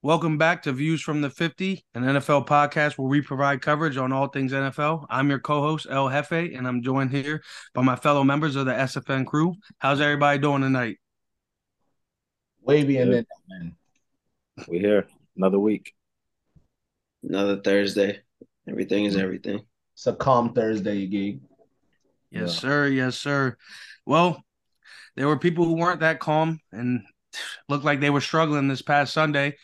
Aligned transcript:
Welcome 0.00 0.38
back 0.38 0.62
to 0.62 0.72
Views 0.72 1.02
from 1.02 1.22
the 1.22 1.28
50, 1.28 1.84
an 1.92 2.04
NFL 2.04 2.46
podcast 2.46 2.96
where 2.96 3.08
we 3.08 3.20
provide 3.20 3.60
coverage 3.60 3.96
on 3.96 4.12
all 4.12 4.28
things 4.28 4.52
NFL. 4.52 5.06
I'm 5.10 5.28
your 5.28 5.40
co 5.40 5.60
host, 5.60 5.88
El 5.90 6.08
Jefe, 6.08 6.54
and 6.54 6.68
I'm 6.68 6.82
joined 6.82 7.10
here 7.10 7.42
by 7.74 7.82
my 7.82 7.96
fellow 7.96 8.22
members 8.22 8.54
of 8.54 8.66
the 8.66 8.72
SFN 8.72 9.26
crew. 9.26 9.56
How's 9.78 10.00
everybody 10.00 10.38
doing 10.38 10.62
tonight? 10.62 10.98
Wavy 12.62 12.98
and 12.98 13.12
then 13.12 13.26
man. 13.48 13.76
We 14.68 14.78
here 14.78 15.08
another 15.36 15.58
week, 15.58 15.92
another 17.24 17.60
Thursday. 17.60 18.20
Everything 18.68 19.04
is 19.04 19.16
everything. 19.16 19.62
It's 19.94 20.06
a 20.06 20.12
calm 20.12 20.52
Thursday, 20.52 21.08
gig. 21.08 21.40
Yes, 22.30 22.54
yeah. 22.54 22.60
sir. 22.60 22.86
Yes, 22.86 23.18
sir. 23.18 23.56
Well, 24.06 24.44
there 25.16 25.26
were 25.26 25.40
people 25.40 25.64
who 25.64 25.74
weren't 25.74 26.00
that 26.00 26.20
calm 26.20 26.60
and 26.70 27.02
looked 27.68 27.84
like 27.84 27.98
they 27.98 28.10
were 28.10 28.20
struggling 28.20 28.68
this 28.68 28.82
past 28.82 29.12
Sunday. 29.12 29.56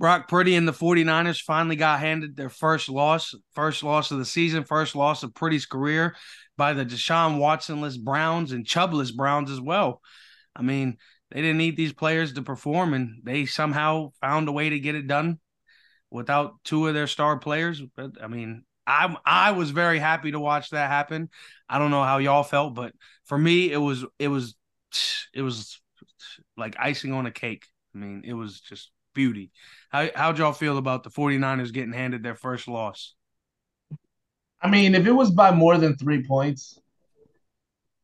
Brock 0.00 0.28
Purdy 0.28 0.56
and 0.56 0.66
the 0.66 0.72
49ers 0.72 1.42
finally 1.42 1.76
got 1.76 2.00
handed 2.00 2.34
their 2.34 2.48
first 2.48 2.88
loss, 2.88 3.34
first 3.52 3.82
loss 3.82 4.10
of 4.10 4.16
the 4.16 4.24
season, 4.24 4.64
first 4.64 4.96
loss 4.96 5.22
of 5.22 5.34
Purdy's 5.34 5.66
career 5.66 6.16
by 6.56 6.72
the 6.72 6.86
Deshaun 6.86 7.38
Watsonless 7.38 7.98
Browns 7.98 8.52
and 8.52 8.66
Chubless 8.66 9.10
Browns 9.10 9.50
as 9.50 9.60
well. 9.60 10.00
I 10.56 10.62
mean, 10.62 10.96
they 11.30 11.42
didn't 11.42 11.58
need 11.58 11.76
these 11.76 11.92
players 11.92 12.32
to 12.32 12.42
perform, 12.42 12.94
and 12.94 13.20
they 13.24 13.44
somehow 13.44 14.12
found 14.22 14.48
a 14.48 14.52
way 14.52 14.70
to 14.70 14.80
get 14.80 14.94
it 14.94 15.06
done 15.06 15.38
without 16.10 16.54
two 16.64 16.88
of 16.88 16.94
their 16.94 17.06
star 17.06 17.38
players. 17.38 17.82
But 17.94 18.12
I 18.22 18.26
mean, 18.26 18.64
I 18.86 19.14
I 19.26 19.52
was 19.52 19.70
very 19.70 19.98
happy 19.98 20.32
to 20.32 20.40
watch 20.40 20.70
that 20.70 20.88
happen. 20.88 21.28
I 21.68 21.78
don't 21.78 21.90
know 21.90 22.02
how 22.02 22.16
y'all 22.16 22.42
felt, 22.42 22.74
but 22.74 22.94
for 23.26 23.36
me, 23.36 23.70
it 23.70 23.76
was 23.76 24.06
it 24.18 24.28
was 24.28 24.54
it 25.34 25.42
was 25.42 25.78
like 26.56 26.76
icing 26.78 27.12
on 27.12 27.26
a 27.26 27.30
cake. 27.30 27.66
I 27.94 27.98
mean, 27.98 28.22
it 28.24 28.32
was 28.32 28.62
just 28.62 28.90
beauty. 29.14 29.50
How 29.90 30.08
how'd 30.14 30.38
y'all 30.38 30.52
feel 30.52 30.78
about 30.78 31.02
the 31.02 31.10
49ers 31.10 31.72
getting 31.72 31.92
handed 31.92 32.22
their 32.22 32.34
first 32.34 32.68
loss? 32.68 33.14
I 34.62 34.68
mean, 34.68 34.94
if 34.94 35.06
it 35.06 35.12
was 35.12 35.30
by 35.30 35.52
more 35.52 35.78
than 35.78 35.96
three 35.96 36.26
points, 36.26 36.78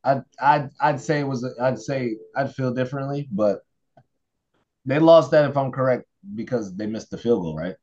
I'd 0.02 0.22
I'd 0.40 0.70
I'd 0.80 1.00
say 1.00 1.20
it 1.20 1.26
was 1.26 1.46
I'd 1.60 1.78
say 1.78 2.16
I'd 2.34 2.54
feel 2.54 2.72
differently, 2.72 3.28
but 3.30 3.60
they 4.84 4.98
lost 4.98 5.32
that 5.32 5.50
if 5.50 5.56
I'm 5.56 5.72
correct 5.72 6.04
because 6.34 6.74
they 6.74 6.86
missed 6.86 7.10
the 7.10 7.18
field 7.18 7.42
goal, 7.42 7.56
right? 7.56 7.74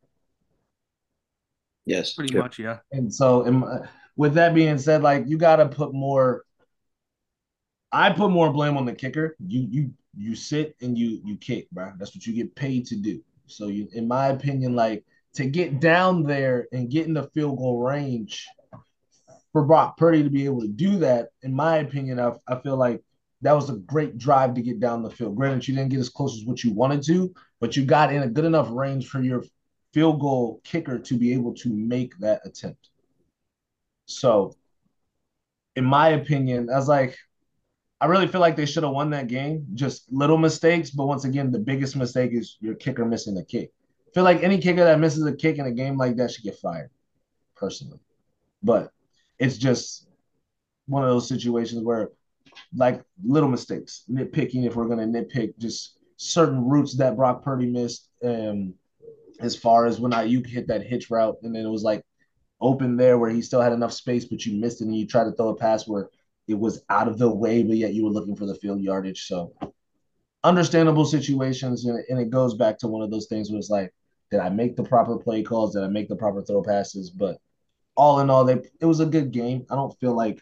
Yes, 1.86 2.14
pretty 2.14 2.38
much, 2.38 2.60
yeah. 2.60 2.80
And 2.92 3.14
so, 3.14 3.44
in, 3.44 3.64
uh, 3.64 3.86
with 4.16 4.36
that 4.36 4.56
being 4.56 4.78
said, 4.78 5.04
like 5.04 5.26
you 5.28 5.38
got 5.38 5.58
to 5.58 5.68
put 5.68 5.94
more. 5.94 6.44
I 7.92 8.12
put 8.12 8.32
more 8.32 8.52
blame 8.52 8.78
on 8.78 8.86
the 8.86 8.94
kicker. 8.94 9.36
You 9.46 9.68
you 9.70 9.94
you 10.16 10.36
sit 10.36 10.76
and 10.82 10.98
you 10.98 11.22
you 11.24 11.38
kick, 11.38 11.70
bro. 11.72 11.94
That's 11.98 12.16
what 12.16 12.26
you 12.26 12.34
get 12.34 12.56
paid 12.56 12.86
to 12.88 12.96
do. 12.96 13.22
So 13.48 13.68
you, 13.68 13.88
in 13.94 14.08
my 14.08 14.28
opinion, 14.28 14.76
like 14.76 15.04
to 15.36 15.46
get 15.46 15.80
down 15.80 16.24
there 16.24 16.68
and 16.72 16.90
get 16.90 17.08
in 17.08 17.14
the 17.14 17.30
field 17.34 17.58
goal 17.58 17.80
range 17.80 18.48
for 19.52 19.64
Brock 19.64 19.98
Purdy 19.98 20.24
to 20.24 20.30
be 20.30 20.46
able 20.46 20.62
to 20.62 20.68
do 20.68 20.98
that, 21.00 21.30
in 21.42 21.54
my 21.54 21.78
opinion, 21.78 22.20
I, 22.20 22.34
I 22.48 22.60
feel 22.60 22.76
like 22.78 23.02
that 23.42 23.54
was 23.54 23.70
a 23.70 23.76
great 23.76 24.18
drive 24.18 24.54
to 24.56 24.62
get 24.62 24.80
down 24.80 25.04
the 25.04 25.10
field. 25.10 25.36
Granted, 25.36 25.68
you 25.68 25.76
didn't 25.76 25.92
get 25.92 26.00
as 26.00 26.10
close 26.10 26.40
as 26.40 26.46
what 26.46 26.64
you 26.64 26.72
wanted 26.72 27.04
to, 27.04 27.34
but 27.60 27.76
you 27.76 27.86
got 27.86 28.14
in 28.14 28.24
a 28.24 28.28
good 28.28 28.46
enough 28.46 28.68
range 28.72 29.08
for 29.10 29.22
your 29.22 29.44
field 29.94 30.20
goal 30.20 30.62
kicker 30.64 30.98
to 30.98 31.18
be 31.18 31.34
able 31.34 31.54
to 31.54 31.70
make 31.70 32.18
that 32.18 32.42
attempt. 32.46 32.90
So, 34.06 34.56
in 35.76 35.86
my 35.86 36.10
opinion, 36.10 36.70
I 36.70 36.76
was 36.76 36.88
like, 36.88 37.18
I 38.04 38.06
really 38.08 38.28
feel 38.28 38.42
like 38.42 38.58
they 38.58 38.66
should 38.66 38.84
have 38.84 38.92
won 38.92 39.12
that 39.12 39.30
game. 39.30 39.66
Just 39.76 40.12
little 40.12 40.38
mistakes, 40.38 40.92
but 40.92 41.06
once 41.06 41.24
again, 41.24 41.54
the 41.54 41.60
biggest 41.60 41.96
mistake 41.96 42.32
is 42.34 42.58
your 42.60 42.76
kicker 42.76 43.06
missing 43.06 43.38
a 43.38 43.46
kick. 43.46 43.72
I 44.06 44.12
feel 44.14 44.26
like 44.26 44.44
any 44.44 44.58
kicker 44.58 44.84
that 44.84 45.00
misses 45.00 45.26
a 45.26 45.34
kick 45.34 45.58
in 45.58 45.68
a 45.68 45.72
game 45.72 45.96
like 45.96 46.18
that 46.18 46.32
should 46.32 46.44
get 46.44 46.60
fired, 46.60 46.90
personally. 47.56 48.02
But 48.62 48.92
it's 49.40 49.58
just 49.58 50.10
one 50.86 51.02
of 51.02 51.10
those 51.10 51.30
situations 51.30 51.82
where, 51.82 52.10
like, 52.76 53.02
little 53.24 53.48
mistakes, 53.48 54.04
nitpicking. 54.12 54.68
If 54.68 54.76
we're 54.76 54.90
gonna 54.90 55.08
nitpick, 55.08 55.58
just 55.58 55.98
certain 56.18 56.62
routes 56.66 56.98
that 56.98 57.16
Brock 57.16 57.42
Purdy 57.42 57.68
missed. 57.68 58.10
Um, 58.22 58.74
as 59.40 59.56
far 59.56 59.86
as 59.86 60.02
when 60.02 60.12
Aiyuk 60.12 60.46
hit 60.46 60.68
that 60.68 60.86
hitch 60.86 61.10
route, 61.10 61.38
and 61.42 61.56
then 61.56 61.66
it 61.66 61.70
was 61.70 61.84
like 61.84 62.04
open 62.60 62.98
there 62.98 63.18
where 63.18 63.30
he 63.30 63.42
still 63.42 63.62
had 63.62 63.72
enough 63.72 63.94
space, 63.94 64.26
but 64.26 64.46
you 64.46 64.60
missed 64.60 64.82
it, 64.82 64.88
and 64.88 64.96
you 64.96 65.08
tried 65.08 65.24
to 65.24 65.32
throw 65.32 65.50
a 65.50 65.56
pass 65.56 65.88
where 65.88 66.10
it 66.48 66.60
was 66.60 66.84
out 66.90 67.08
of 67.08 67.18
the 67.18 67.30
way, 67.30 67.64
but 67.64 67.78
yet 67.78 67.94
you 67.94 68.04
were 68.04 68.12
looking 68.12 68.36
for 68.36 68.46
the 68.46 68.56
field 68.56 68.82
yardage. 68.82 69.28
So 69.28 69.54
understandable 70.44 71.06
situations, 71.06 71.86
and, 71.86 72.20
it 72.20 72.30
goes 72.30 72.56
back 72.56 72.78
to 72.80 72.88
one 72.88 73.02
of 73.02 73.12
those 73.12 73.28
things 73.28 73.50
where 73.50 73.60
it's 73.60 73.70
like, 73.70 73.94
did 74.30 74.40
I 74.40 74.50
make 74.50 74.76
the 74.76 74.84
proper 74.84 75.18
play 75.18 75.44
calls? 75.44 75.74
Did 75.74 75.84
I 75.84 75.88
make 75.88 76.10
the 76.10 76.16
proper 76.16 76.42
throw 76.42 76.64
passes? 76.64 77.10
But 77.10 77.38
all 77.96 78.20
in 78.20 78.30
all, 78.30 78.44
they 78.44 78.62
it 78.82 78.86
was 78.86 79.00
a 79.00 79.06
good 79.06 79.32
game. 79.32 79.66
I 79.70 79.76
don't 79.76 79.98
feel 80.00 80.14
like 80.14 80.42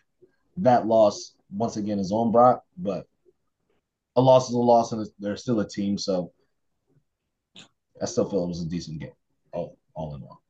that 0.57 0.87
loss 0.87 1.35
once 1.51 1.77
again 1.77 1.99
is 1.99 2.11
on 2.11 2.31
Brock, 2.31 2.63
but 2.77 3.05
a 4.15 4.21
loss 4.21 4.49
is 4.49 4.55
a 4.55 4.59
loss, 4.59 4.91
and 4.93 5.05
they're 5.19 5.35
still 5.35 5.59
a 5.59 5.67
team. 5.67 5.97
So 5.97 6.31
I 8.01 8.05
still 8.05 8.29
feel 8.29 8.43
it 8.43 8.47
was 8.47 8.61
a 8.61 8.69
decent 8.69 9.01
game, 9.01 9.11
all 9.51 9.77
all 9.93 10.15
in 10.15 10.23
all. 10.23 10.41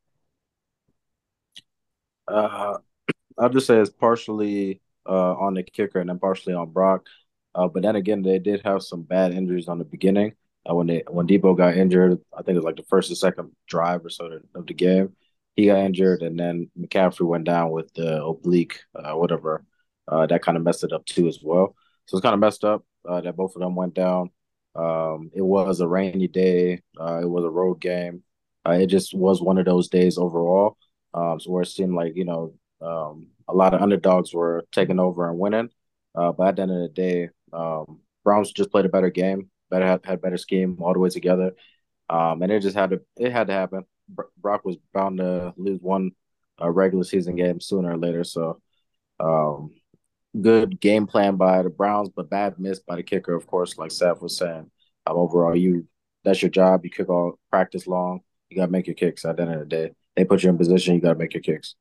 Uh, 2.28 2.78
I'll 3.40 3.50
just 3.50 3.66
say 3.66 3.78
it's 3.78 3.90
partially 3.90 4.82
uh, 5.08 5.34
on 5.34 5.54
the 5.54 5.64
kicker 5.64 6.00
and 6.00 6.10
then 6.10 6.20
partially 6.20 6.54
on 6.54 6.72
Brock. 6.72 7.06
Uh, 7.54 7.68
but 7.68 7.84
then 7.84 7.96
again, 7.96 8.22
they 8.22 8.40
did 8.40 8.62
have 8.64 8.82
some 8.82 9.02
bad 9.04 9.34
injuries 9.34 9.68
on 9.68 9.78
the 9.78 9.86
beginning. 9.86 10.34
Uh, 10.70 10.76
when 10.76 10.88
they 10.88 11.04
when 11.10 11.28
Deebo 11.28 11.58
got 11.58 11.76
injured, 11.76 12.20
I 12.34 12.44
think 12.44 12.56
it 12.56 12.60
was 12.60 12.66
like 12.66 12.76
the 12.76 12.84
first 12.84 13.12
or 13.12 13.16
second 13.16 13.52
drive 13.68 14.06
or 14.06 14.10
so 14.10 14.40
of 14.56 14.68
the 14.68 14.74
game. 14.74 15.16
He 15.56 15.66
got 15.66 15.80
injured, 15.80 16.22
and 16.22 16.40
then 16.40 16.70
McCaffrey 16.80 17.26
went 17.28 17.44
down 17.46 17.72
with 17.72 17.94
the 17.94 18.24
oblique, 18.24 18.80
uh, 18.96 19.14
whatever. 19.14 19.66
Uh, 20.08 20.26
that 20.28 20.42
kind 20.44 20.58
of 20.58 20.64
messed 20.64 20.84
it 20.84 20.94
up 20.94 21.06
too 21.06 21.28
as 21.28 21.40
well. 21.42 21.76
So 22.06 22.18
it's 22.18 22.24
kind 22.24 22.34
of 22.34 22.40
messed 22.40 22.64
up 22.64 22.86
uh, 23.08 23.22
that 23.22 23.36
both 23.36 23.56
of 23.56 23.62
them 23.62 23.76
went 23.76 23.94
down. 23.94 24.30
Um, 24.76 25.32
it 25.34 25.42
was 25.42 25.82
a 25.82 25.88
rainy 25.88 26.28
day. 26.28 26.82
Uh, 27.00 27.22
it 27.22 27.30
was 27.30 27.44
a 27.44 27.50
road 27.50 27.82
game. 27.82 28.24
Uh, 28.66 28.74
it 28.74 28.88
just 28.88 29.14
was 29.14 29.42
one 29.42 29.58
of 29.58 29.66
those 29.66 29.90
days 29.90 30.18
overall. 30.18 30.78
Um, 31.14 31.40
so 31.40 31.52
where 31.52 31.64
it 31.64 31.68
seemed 31.68 31.94
like 31.96 32.16
you 32.16 32.26
know 32.26 32.54
um, 32.82 33.28
a 33.48 33.54
lot 33.54 33.74
of 33.74 33.82
underdogs 33.82 34.34
were 34.34 34.66
taking 34.72 35.00
over 35.00 35.30
and 35.30 35.40
winning. 35.40 35.70
Uh, 36.16 36.32
but 36.32 36.48
at 36.48 36.56
the 36.58 36.62
end 36.64 36.72
of 36.72 36.82
the 36.82 36.90
day, 36.90 37.30
um, 37.54 38.00
Browns 38.24 38.52
just 38.52 38.72
played 38.72 38.86
a 38.86 38.90
better 38.90 39.10
game, 39.10 39.50
better 39.70 39.86
had, 39.86 40.06
had 40.06 40.22
better 40.22 40.38
scheme 40.38 40.78
all 40.82 40.94
the 40.94 41.00
way 41.00 41.10
together, 41.10 41.54
um, 42.10 42.42
and 42.42 42.52
it 42.52 42.62
just 42.62 42.76
had 42.76 42.92
to 42.92 43.02
it 43.18 43.32
had 43.32 43.48
to 43.48 43.54
happen. 43.54 43.86
Brock 44.38 44.66
was 44.66 44.76
bound 44.94 45.20
to 45.20 45.54
lose 45.56 45.80
one 45.82 46.12
uh, 46.62 46.70
regular 46.70 47.06
season 47.06 47.36
game 47.36 47.62
sooner 47.62 47.92
or 47.94 47.98
later. 47.98 48.24
So, 48.26 48.62
um, 49.20 49.72
good 50.40 50.80
game 50.80 51.08
plan 51.08 51.38
by 51.38 51.62
the 51.62 51.70
Browns, 51.70 52.10
but 52.10 52.30
bad 52.30 52.60
miss 52.60 52.80
by 52.80 52.98
the 52.98 53.04
kicker, 53.04 53.34
of 53.34 53.48
course. 53.48 53.78
Like 53.78 53.92
Seth 53.92 54.22
was 54.22 54.38
saying, 54.38 54.70
um, 55.08 55.16
overall, 55.16 55.56
you 55.56 55.88
that's 56.24 56.42
your 56.42 56.52
job. 56.52 56.84
You 56.84 56.92
kick 56.92 57.10
all 57.10 57.40
practice 57.50 57.88
long. 57.88 58.22
You 58.50 58.58
got 58.58 58.68
to 58.68 58.72
make 58.72 58.88
your 58.88 58.96
kicks. 58.96 59.26
At 59.26 59.38
the 59.38 59.44
end 59.44 59.54
of 59.54 59.60
the 59.60 59.66
day, 59.66 59.92
they 60.16 60.26
put 60.26 60.44
you 60.44 60.50
in 60.50 60.58
position. 60.58 60.96
You 60.96 61.02
got 61.02 61.14
to 61.14 61.20
make 61.20 61.34
your 61.34 61.42
kicks. 61.42 61.76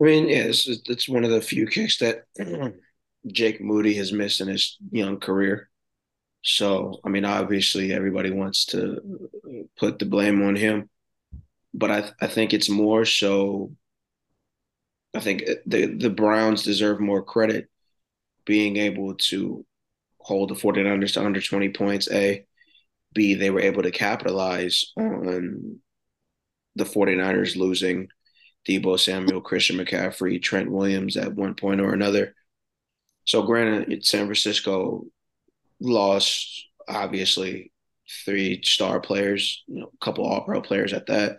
I 0.00 0.04
mean, 0.04 0.28
yeah, 0.28 0.44
it's, 0.44 0.66
it's 0.66 1.08
one 1.08 1.24
of 1.24 1.30
the 1.30 1.40
few 1.40 1.66
kicks 1.66 1.98
that 1.98 2.24
Jake 3.26 3.60
Moody 3.60 3.94
has 3.94 4.12
missed 4.12 4.40
in 4.40 4.48
his 4.48 4.76
young 4.90 5.18
career. 5.18 5.70
So, 6.42 7.00
I 7.04 7.08
mean, 7.08 7.24
obviously, 7.24 7.92
everybody 7.92 8.30
wants 8.30 8.66
to 8.66 9.00
put 9.78 9.98
the 9.98 10.04
blame 10.04 10.42
on 10.42 10.54
him, 10.54 10.88
but 11.74 11.90
I 11.90 12.10
I 12.20 12.26
think 12.28 12.54
it's 12.54 12.68
more 12.68 13.04
so. 13.04 13.72
I 15.14 15.20
think 15.20 15.44
the 15.66 15.86
the 15.86 16.10
Browns 16.10 16.62
deserve 16.62 17.00
more 17.00 17.22
credit 17.22 17.68
being 18.44 18.76
able 18.76 19.14
to 19.14 19.64
hold 20.20 20.50
the 20.50 20.54
49ers 20.54 21.14
to 21.14 21.24
under 21.24 21.40
20 21.40 21.70
points. 21.70 22.08
A, 22.12 22.46
B, 23.14 23.34
they 23.34 23.50
were 23.50 23.60
able 23.60 23.82
to 23.82 23.90
capitalize 23.90 24.92
on 24.96 25.80
the 26.76 26.84
49ers 26.86 27.56
losing 27.56 28.08
Deebo 28.68 28.98
Samuel, 28.98 29.40
Christian 29.40 29.76
McCaffrey, 29.76 30.42
Trent 30.42 30.70
Williams 30.70 31.16
at 31.16 31.34
one 31.34 31.54
point 31.54 31.80
or 31.80 31.92
another. 31.92 32.34
So, 33.24 33.42
granted, 33.42 34.04
San 34.04 34.26
Francisco 34.26 35.06
lost 35.80 36.66
obviously 36.88 37.72
three 38.24 38.60
star 38.62 39.00
players, 39.00 39.64
you 39.66 39.80
know, 39.80 39.90
a 39.92 40.04
couple 40.04 40.24
all 40.26 40.44
pro 40.44 40.60
players 40.60 40.92
at 40.92 41.06
that. 41.06 41.38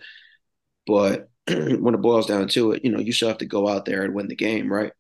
But 0.86 1.30
when 1.48 1.94
it 1.94 2.02
boils 2.02 2.28
down 2.28 2.48
to 2.50 2.74
it, 2.74 2.84
you 2.84 2.92
know, 2.92 3.00
you 3.00 3.12
still 3.12 3.30
have 3.30 3.40
to 3.40 3.46
go 3.46 3.68
out 3.68 3.86
there 3.86 4.04
and 4.04 4.14
win 4.14 4.28
the 4.28 4.36
game, 4.36 4.72
right? 4.72 4.92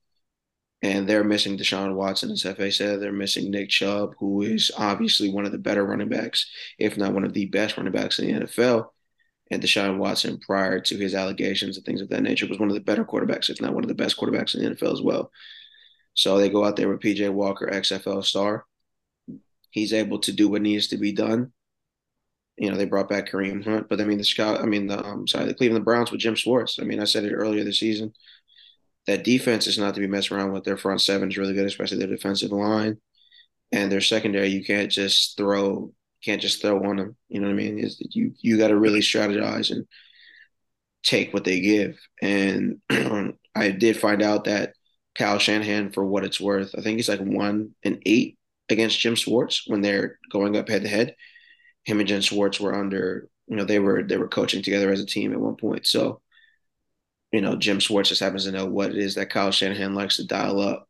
And 0.81 1.09
they're 1.09 1.23
missing 1.23 1.57
Deshaun 1.57 1.95
Watson, 1.95 2.31
as 2.31 2.43
Fa 2.43 2.71
said. 2.71 3.01
They're 3.01 3.11
missing 3.11 3.49
Nick 3.49 3.69
Chubb, 3.69 4.13
who 4.19 4.43
is 4.43 4.71
obviously 4.77 5.29
one 5.29 5.45
of 5.45 5.51
the 5.51 5.57
better 5.57 5.83
running 5.83 6.09
backs, 6.09 6.49
if 6.77 6.97
not 6.97 7.13
one 7.13 7.23
of 7.23 7.33
the 7.33 7.45
best 7.45 7.77
running 7.77 7.91
backs 7.91 8.19
in 8.19 8.27
the 8.27 8.45
NFL. 8.45 8.89
And 9.49 9.61
Deshaun 9.61 9.97
Watson, 9.97 10.39
prior 10.39 10.79
to 10.81 10.97
his 10.97 11.15
allegations 11.15 11.77
and 11.77 11.85
things 11.85 12.01
of 12.01 12.09
that 12.09 12.21
nature, 12.21 12.47
was 12.47 12.59
one 12.59 12.69
of 12.69 12.75
the 12.75 12.81
better 12.81 13.05
quarterbacks, 13.05 13.49
if 13.49 13.61
not 13.61 13.73
one 13.73 13.83
of 13.83 13.87
the 13.87 13.95
best 13.95 14.17
quarterbacks 14.17 14.55
in 14.55 14.63
the 14.63 14.75
NFL 14.75 14.93
as 14.93 15.01
well. 15.01 15.31
So 16.13 16.37
they 16.37 16.49
go 16.49 16.65
out 16.65 16.75
there 16.75 16.89
with 16.89 16.99
PJ 16.99 17.31
Walker, 17.31 17.67
XFL 17.67 18.25
star. 18.25 18.65
he's 19.71 19.93
able 19.93 20.19
to 20.19 20.31
do 20.31 20.49
what 20.49 20.61
needs 20.61 20.87
to 20.87 20.97
be 20.97 21.11
done. 21.11 21.53
You 22.57 22.71
know, 22.71 22.77
they 22.77 22.85
brought 22.85 23.07
back 23.07 23.29
Kareem 23.29 23.63
Hunt, 23.63 23.87
but 23.87 24.01
I 24.01 24.05
mean 24.05 24.17
the 24.17 24.23
scout, 24.23 24.59
I 24.59 24.65
mean 24.65 24.87
the 24.87 25.03
um, 25.05 25.27
sorry, 25.27 25.45
the 25.45 25.53
Cleveland 25.53 25.85
Browns 25.85 26.11
with 26.11 26.19
Jim 26.19 26.33
Schwartz. 26.33 26.79
I 26.79 26.83
mean, 26.85 26.99
I 26.99 27.05
said 27.05 27.23
it 27.23 27.33
earlier 27.33 27.63
this 27.63 27.79
season. 27.79 28.13
That 29.05 29.23
defense 29.23 29.67
is 29.67 29.77
not 29.77 29.93
to 29.93 30.01
be 30.01 30.07
messed 30.07 30.31
around 30.31 30.51
with. 30.51 30.63
Their 30.63 30.75
front 30.75 31.01
seven 31.01 31.29
is 31.29 31.37
really 31.37 31.53
good, 31.53 31.67
especially 31.67 31.99
their 31.99 32.07
defensive 32.07 32.51
line 32.51 32.97
and 33.71 33.91
their 33.91 34.01
secondary. 34.01 34.47
You 34.49 34.65
can't 34.65 34.91
just 34.91 35.37
throw, 35.37 35.93
can't 36.27 36.41
just 36.41 36.61
throw 36.61 36.83
on 36.83 36.97
them. 36.97 37.15
You 37.29 37.39
know 37.39 37.47
what 37.47 37.53
I 37.53 37.57
mean? 37.57 37.79
Is 37.79 37.97
that 37.99 38.13
you 38.13 38.33
you 38.39 38.57
got 38.57 38.67
to 38.67 38.77
really 38.77 38.99
strategize 38.99 39.71
and 39.71 39.87
take 41.03 41.33
what 41.33 41.45
they 41.45 41.61
give. 41.61 41.97
And 42.21 42.81
I 43.55 43.71
did 43.71 43.97
find 43.97 44.21
out 44.21 44.43
that 44.43 44.73
Kyle 45.17 45.39
Shanahan, 45.39 45.91
for 45.91 46.05
what 46.05 46.25
it's 46.25 46.39
worth, 46.39 46.75
I 46.77 46.81
think 46.81 46.97
he's 46.97 47.09
like 47.09 47.21
one 47.21 47.71
and 47.83 48.01
eight 48.05 48.37
against 48.69 48.99
Jim 48.99 49.15
Schwartz 49.15 49.63
when 49.67 49.81
they're 49.81 50.19
going 50.29 50.57
up 50.57 50.67
head 50.67 50.83
to 50.83 50.89
head. 50.89 51.15
Him 51.85 51.99
and 51.99 52.07
Jim 52.07 52.21
Schwartz 52.21 52.59
were 52.59 52.75
under, 52.75 53.29
you 53.47 53.55
know, 53.55 53.63
they 53.63 53.79
were 53.79 54.03
they 54.03 54.17
were 54.17 54.27
coaching 54.27 54.61
together 54.61 54.91
as 54.91 54.99
a 54.99 55.05
team 55.05 55.31
at 55.31 55.39
one 55.39 55.55
point. 55.55 55.87
So, 55.87 56.21
you 57.31 57.41
know, 57.41 57.55
Jim 57.55 57.79
Schwartz 57.79 58.09
just 58.09 58.21
happens 58.21 58.43
to 58.43 58.51
know 58.51 58.65
what 58.65 58.91
it 58.91 58.97
is 58.97 59.15
that 59.15 59.29
Kyle 59.29 59.51
Shanahan 59.51 59.95
likes 59.95 60.17
to 60.17 60.27
dial 60.27 60.59
up. 60.59 60.87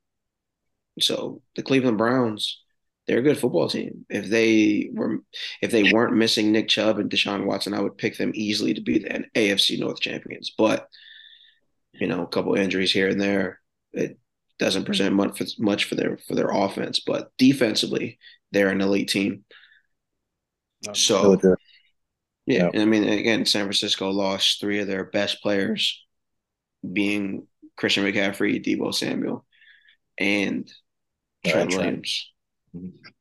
So 1.00 1.42
the 1.56 1.62
Cleveland 1.62 2.00
Browns, 2.00 2.63
they're 3.07 3.19
a 3.19 3.24
good 3.24 3.38
football 3.38 3.69
team. 3.69 4.06
If 4.09 4.27
they 4.27 4.89
were 4.92 5.19
if 5.62 5.71
they 5.71 5.92
weren't 5.92 6.15
missing 6.15 6.51
Nick 6.51 6.68
Chubb 6.68 7.00
and 7.00 7.09
Deshaun 7.09 7.45
Watson, 7.45 7.74
I 7.74 7.80
would 7.80 7.98
pick 7.98 8.18
them 8.18 8.31
easily 8.36 8.74
to 8.74 8.81
be 8.81 9.00
the 9.00 9.25
AFC 9.36 9.80
North 9.80 10.00
champions. 10.00 10.51
But 10.57 10.88
you 11.94 12.07
know, 12.07 12.24
a 12.24 12.27
couple 12.27 12.54
injuries 12.56 12.92
here 12.92 13.07
and 13.07 13.19
there, 13.19 13.59
it 13.94 14.19
doesn't 14.59 14.86
present 14.86 15.15
much 15.15 15.38
for, 15.38 15.45
much 15.57 15.86
for 15.86 15.95
their 15.95 16.18
for 16.27 16.36
their 16.36 16.50
offense. 16.50 17.00
But 17.00 17.31
defensively, 17.38 18.19
they're 18.51 18.69
an 18.69 18.81
elite 18.81 19.10
team. 19.10 19.45
So, 20.94 21.39
yeah, 22.45 22.69
yeah. 22.74 22.81
I 22.81 22.86
mean, 22.86 23.07
again, 23.07 23.45
San 23.45 23.63
Francisco 23.63 24.10
lost 24.10 24.60
three 24.60 24.80
of 24.80 24.88
their 24.88 25.06
best 25.06 25.42
players, 25.42 26.06
being 26.94 27.48
Christian 27.77 28.03
McCaffrey, 28.03 28.63
Deebo 28.63 28.94
Samuel, 28.94 29.45
and 30.18 30.71
Trent 31.45 31.74
Williams. 31.74 32.31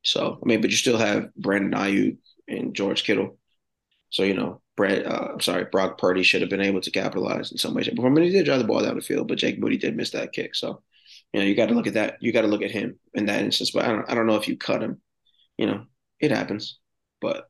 So 0.03 0.39
I 0.43 0.47
mean, 0.47 0.61
but 0.61 0.71
you 0.71 0.77
still 0.77 0.99
have 0.99 1.35
Brandon 1.35 1.73
Aiyuk 1.73 2.19
and 2.49 2.75
George 2.75 3.05
Kittle. 3.05 3.39
So 4.11 4.23
you 4.23 4.35
know, 4.35 4.61
Brad, 4.77 5.07
uh, 5.07 5.29
I'm 5.33 5.41
sorry, 5.41 5.67
Brock 5.71 5.99
Purdy 5.99 6.23
should 6.23 6.41
have 6.41 6.51
been 6.51 6.61
able 6.61 6.81
to 6.81 6.91
capitalize 6.91 7.51
in 7.51 7.59
some 7.59 7.75
way, 7.75 7.83
shape, 7.83 7.99
or 7.99 8.03
form. 8.03 8.13
I 8.15 8.21
mean, 8.21 8.31
he 8.31 8.37
did 8.37 8.45
drive 8.45 8.59
the 8.59 8.67
ball 8.67 8.83
down 8.83 8.97
the 8.97 9.01
field, 9.01 9.29
but 9.29 9.39
Jake 9.39 9.59
Moody 9.59 9.79
did 9.79 9.97
miss 9.97 10.11
that 10.11 10.33
kick. 10.33 10.55
So 10.55 10.83
you 11.33 11.41
know, 11.41 11.47
you 11.47 11.55
got 11.55 11.67
to 11.67 11.75
look 11.75 11.87
at 11.87 11.95
that. 11.95 12.17
You 12.21 12.33
got 12.33 12.43
to 12.43 12.49
look 12.49 12.63
at 12.63 12.71
him 12.71 12.99
in 13.15 13.27
that 13.27 13.43
instance. 13.43 13.71
But 13.71 13.85
I 13.85 13.89
don't, 13.89 14.11
I 14.11 14.15
don't 14.15 14.27
know 14.27 14.37
if 14.37 14.49
you 14.49 14.57
cut 14.57 14.83
him. 14.83 15.01
You 15.59 15.67
know, 15.67 15.85
it 16.21 16.31
happens. 16.31 16.79
But 17.21 17.49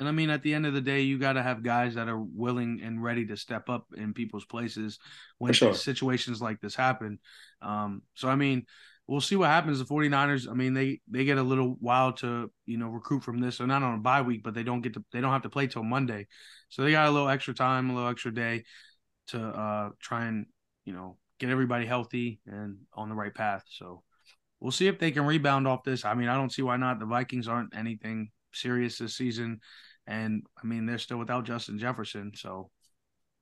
and 0.00 0.08
I 0.08 0.12
mean, 0.12 0.30
at 0.30 0.42
the 0.42 0.54
end 0.54 0.66
of 0.66 0.74
the 0.74 0.80
day, 0.80 1.02
you 1.02 1.18
got 1.18 1.34
to 1.34 1.42
have 1.42 1.62
guys 1.62 1.94
that 1.94 2.08
are 2.08 2.18
willing 2.18 2.80
and 2.82 3.02
ready 3.02 3.26
to 3.26 3.36
step 3.36 3.68
up 3.68 3.86
in 3.96 4.12
people's 4.12 4.44
places 4.44 4.98
when 5.38 5.52
sure. 5.52 5.74
situations 5.74 6.42
like 6.42 6.60
this 6.60 6.74
happen. 6.74 7.20
Um, 7.62 8.02
so 8.14 8.28
I 8.28 8.34
mean, 8.34 8.66
we'll 9.06 9.20
see 9.20 9.36
what 9.36 9.50
happens. 9.50 9.78
The 9.78 9.84
49ers, 9.84 10.48
I 10.50 10.54
mean, 10.54 10.74
they 10.74 11.00
they 11.08 11.24
get 11.24 11.38
a 11.38 11.42
little 11.42 11.76
while 11.80 12.12
to, 12.14 12.50
you 12.66 12.78
know, 12.78 12.88
recruit 12.88 13.22
from 13.22 13.40
this. 13.40 13.58
They're 13.58 13.66
not 13.66 13.82
on 13.82 13.94
a 13.94 13.98
bye 13.98 14.22
week, 14.22 14.42
but 14.42 14.54
they 14.54 14.62
don't 14.62 14.80
get 14.80 14.94
to 14.94 15.04
they 15.12 15.20
don't 15.20 15.32
have 15.32 15.42
to 15.42 15.50
play 15.50 15.66
till 15.66 15.82
Monday. 15.82 16.26
So 16.68 16.82
they 16.82 16.90
got 16.90 17.08
a 17.08 17.10
little 17.10 17.28
extra 17.28 17.54
time, 17.54 17.90
a 17.90 17.94
little 17.94 18.10
extra 18.10 18.32
day 18.32 18.64
to 19.28 19.40
uh 19.40 19.90
try 20.00 20.26
and, 20.26 20.46
you 20.84 20.92
know, 20.92 21.18
get 21.38 21.50
everybody 21.50 21.86
healthy 21.86 22.40
and 22.46 22.78
on 22.94 23.08
the 23.08 23.14
right 23.14 23.34
path. 23.34 23.64
So 23.68 24.02
we'll 24.60 24.72
see 24.72 24.86
if 24.86 24.98
they 24.98 25.10
can 25.10 25.26
rebound 25.26 25.68
off 25.68 25.84
this. 25.84 26.04
I 26.04 26.14
mean, 26.14 26.28
I 26.28 26.36
don't 26.36 26.52
see 26.52 26.62
why 26.62 26.76
not. 26.76 26.98
The 26.98 27.06
Vikings 27.06 27.48
aren't 27.48 27.76
anything 27.76 28.30
serious 28.52 28.98
this 28.98 29.16
season. 29.16 29.60
And 30.06 30.42
I 30.62 30.66
mean, 30.66 30.86
they're 30.86 30.98
still 30.98 31.18
without 31.18 31.44
Justin 31.44 31.78
Jefferson. 31.78 32.32
So 32.34 32.70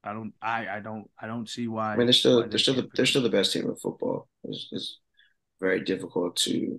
I 0.05 0.13
don't 0.13 0.33
I 0.43 0.69
I 0.69 0.81
don't 0.81 1.09
I 1.21 1.27
don't 1.27 1.49
see 1.49 1.69
why. 1.69 1.95
I 1.95 1.97
mean, 1.97 2.07
they're 2.07 2.13
still 2.13 2.49
they're 2.49 2.59
still 2.59 2.75
the, 2.75 2.89
they're 2.95 3.07
still 3.07 3.23
the 3.23 3.29
best 3.29 3.53
team 3.53 3.69
in 3.69 3.77
football. 3.77 4.29
It's, 4.45 4.69
it's 4.73 4.99
very 5.63 5.81
difficult 5.81 6.37
to 6.37 6.79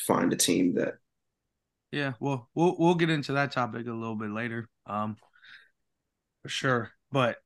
find 0.00 0.32
a 0.32 0.36
team 0.36 0.74
that. 0.74 0.94
Yeah, 1.92 2.14
well, 2.18 2.48
we'll 2.54 2.74
we'll 2.78 2.94
get 2.94 3.10
into 3.10 3.34
that 3.34 3.52
topic 3.52 3.86
a 3.86 3.92
little 3.92 4.16
bit 4.16 4.30
later, 4.30 4.66
um, 4.86 5.16
for 6.42 6.48
sure. 6.48 6.90
But 7.12 7.36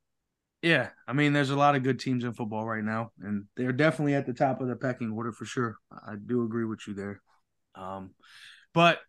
yeah, 0.62 0.90
I 1.06 1.12
mean, 1.12 1.32
there's 1.32 1.50
a 1.50 1.56
lot 1.56 1.74
of 1.74 1.82
good 1.82 1.98
teams 1.98 2.22
in 2.22 2.32
football 2.32 2.64
right 2.64 2.84
now, 2.84 3.10
and 3.20 3.46
they're 3.56 3.72
definitely 3.72 4.14
at 4.14 4.24
the 4.24 4.32
top 4.32 4.60
of 4.60 4.68
the 4.68 4.76
pecking 4.76 5.10
order 5.10 5.32
for 5.32 5.44
sure. 5.44 5.76
I 5.90 6.14
do 6.24 6.44
agree 6.44 6.64
with 6.64 6.86
you 6.86 6.94
there. 6.94 7.20
Um, 7.74 8.10
but 8.72 9.00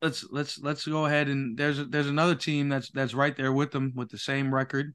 let's 0.00 0.24
let's 0.30 0.58
let's 0.58 0.86
go 0.86 1.04
ahead 1.04 1.28
and 1.28 1.58
there's 1.58 1.86
there's 1.88 2.08
another 2.08 2.34
team 2.34 2.70
that's 2.70 2.90
that's 2.90 3.12
right 3.12 3.36
there 3.36 3.52
with 3.52 3.70
them 3.70 3.92
with 3.94 4.08
the 4.08 4.18
same 4.18 4.52
record, 4.52 4.94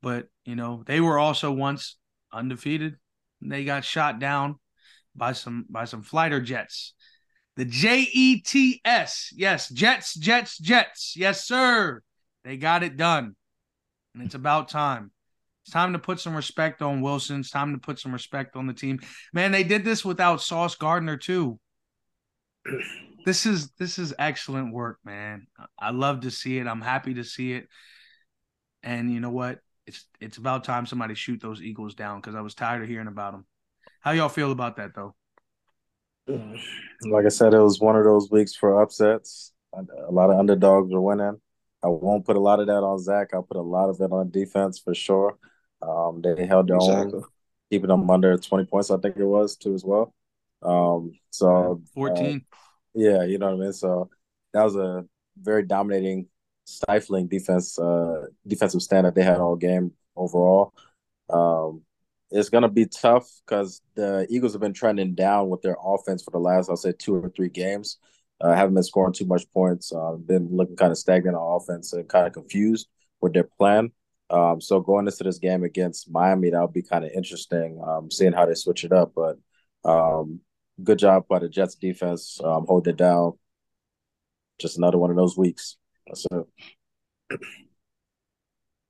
but 0.00 0.28
you 0.46 0.56
know 0.56 0.84
they 0.86 1.02
were 1.02 1.18
also 1.18 1.52
once 1.52 1.98
undefeated. 2.32 2.96
They 3.42 3.64
got 3.64 3.84
shot 3.84 4.18
down 4.18 4.56
by 5.14 5.32
some 5.32 5.66
by 5.68 5.84
some 5.84 6.02
fighter 6.02 6.40
jets. 6.40 6.94
The 7.56 7.64
J 7.64 8.08
E 8.12 8.40
T 8.40 8.80
S. 8.84 9.30
Yes, 9.36 9.68
Jets, 9.68 10.14
Jets, 10.14 10.58
Jets. 10.58 11.14
Yes, 11.16 11.46
sir. 11.46 12.00
They 12.44 12.56
got 12.56 12.82
it 12.82 12.96
done. 12.96 13.36
And 14.14 14.22
it's 14.24 14.34
about 14.34 14.68
time. 14.68 15.10
It's 15.64 15.72
time 15.72 15.92
to 15.92 15.98
put 15.98 16.18
some 16.18 16.34
respect 16.34 16.82
on 16.82 17.02
Wilson. 17.02 17.40
It's 17.40 17.50
time 17.50 17.72
to 17.72 17.78
put 17.78 17.98
some 17.98 18.12
respect 18.12 18.56
on 18.56 18.66
the 18.66 18.72
team. 18.72 19.00
Man, 19.32 19.52
they 19.52 19.62
did 19.62 19.84
this 19.84 20.04
without 20.04 20.40
Sauce 20.40 20.74
Gardner 20.74 21.16
too. 21.16 21.58
This 23.24 23.46
is 23.46 23.70
this 23.78 24.00
is 24.00 24.12
excellent 24.18 24.72
work, 24.72 24.98
man. 25.04 25.46
I 25.78 25.90
love 25.90 26.22
to 26.22 26.30
see 26.32 26.58
it. 26.58 26.66
I'm 26.66 26.80
happy 26.80 27.14
to 27.14 27.22
see 27.22 27.52
it. 27.52 27.68
And 28.82 29.12
you 29.12 29.20
know 29.20 29.30
what? 29.30 29.60
It's 29.86 30.06
it's 30.20 30.38
about 30.38 30.64
time 30.64 30.86
somebody 30.86 31.14
shoot 31.14 31.40
those 31.40 31.62
Eagles 31.62 31.94
down 31.94 32.20
because 32.20 32.34
I 32.34 32.40
was 32.40 32.56
tired 32.56 32.82
of 32.82 32.88
hearing 32.88 33.06
about 33.06 33.34
them. 33.34 33.46
How 34.02 34.10
y'all 34.10 34.28
feel 34.28 34.50
about 34.50 34.76
that 34.76 34.94
though? 34.94 35.14
Like 36.26 37.24
I 37.24 37.28
said, 37.28 37.54
it 37.54 37.60
was 37.60 37.80
one 37.80 37.96
of 37.96 38.04
those 38.04 38.30
weeks 38.30 38.54
for 38.54 38.82
upsets. 38.82 39.52
A 39.72 40.12
lot 40.12 40.30
of 40.30 40.38
underdogs 40.38 40.92
are 40.92 41.00
winning. 41.00 41.40
I 41.84 41.88
won't 41.88 42.24
put 42.24 42.36
a 42.36 42.40
lot 42.40 42.58
of 42.58 42.66
that 42.66 42.82
on 42.82 42.98
Zach. 42.98 43.28
I'll 43.32 43.44
put 43.44 43.56
a 43.56 43.62
lot 43.62 43.90
of 43.90 44.00
it 44.00 44.12
on 44.12 44.30
defense 44.30 44.78
for 44.78 44.94
sure. 44.94 45.38
Um, 45.80 46.20
they 46.20 46.46
held 46.46 46.68
their 46.68 46.76
exactly. 46.76 47.18
own, 47.18 47.24
keeping 47.70 47.88
them 47.88 48.10
under 48.10 48.36
20 48.36 48.64
points, 48.66 48.90
I 48.90 48.98
think 48.98 49.16
it 49.16 49.24
was, 49.24 49.56
too, 49.56 49.74
as 49.74 49.84
well. 49.84 50.14
Um, 50.62 51.12
so 51.30 51.80
14. 51.94 52.44
Uh, 52.52 52.56
yeah, 52.94 53.24
you 53.24 53.38
know 53.38 53.46
what 53.46 53.60
I 53.60 53.64
mean? 53.64 53.72
So 53.72 54.10
that 54.52 54.62
was 54.62 54.76
a 54.76 55.04
very 55.40 55.64
dominating, 55.64 56.26
stifling 56.64 57.28
defense, 57.28 57.78
uh, 57.78 58.26
defensive 58.46 58.82
stand 58.82 59.06
that 59.06 59.14
they 59.14 59.22
had 59.22 59.38
all 59.38 59.56
game 59.56 59.92
overall. 60.14 60.74
Um, 61.30 61.82
it's 62.32 62.48
gonna 62.48 62.68
be 62.68 62.86
tough 62.86 63.28
because 63.46 63.82
the 63.94 64.26
Eagles 64.30 64.52
have 64.52 64.60
been 64.60 64.72
trending 64.72 65.14
down 65.14 65.48
with 65.48 65.62
their 65.62 65.76
offense 65.82 66.22
for 66.22 66.30
the 66.30 66.38
last, 66.40 66.68
I'll 66.68 66.76
say, 66.76 66.92
two 66.92 67.14
or 67.14 67.28
three 67.28 67.48
games. 67.48 67.98
Uh, 68.40 68.54
haven't 68.54 68.74
been 68.74 68.82
scoring 68.82 69.12
too 69.12 69.26
much 69.26 69.48
points. 69.52 69.92
Uh, 69.92 70.12
been 70.14 70.48
looking 70.50 70.76
kind 70.76 70.90
of 70.90 70.98
stagnant 70.98 71.36
on 71.36 71.60
offense 71.60 71.92
and 71.92 72.08
kind 72.08 72.26
of 72.26 72.32
confused 72.32 72.88
with 73.20 73.32
their 73.32 73.44
plan. 73.44 73.92
Um, 74.30 74.60
so 74.60 74.80
going 74.80 75.06
into 75.06 75.22
this 75.22 75.38
game 75.38 75.62
against 75.62 76.10
Miami, 76.10 76.50
that'll 76.50 76.66
be 76.66 76.82
kind 76.82 77.04
of 77.04 77.12
interesting, 77.12 77.80
um, 77.86 78.10
seeing 78.10 78.32
how 78.32 78.46
they 78.46 78.54
switch 78.54 78.82
it 78.82 78.92
up. 78.92 79.12
But 79.14 79.38
um, 79.84 80.40
good 80.82 80.98
job 80.98 81.28
by 81.28 81.38
the 81.38 81.48
Jets 81.48 81.74
defense, 81.74 82.40
um, 82.42 82.64
hold 82.66 82.88
it 82.88 82.96
down. 82.96 83.34
Just 84.58 84.78
another 84.78 84.98
one 84.98 85.10
of 85.10 85.16
those 85.16 85.36
weeks. 85.36 85.76
That's 86.06 86.26
it. 86.30 87.40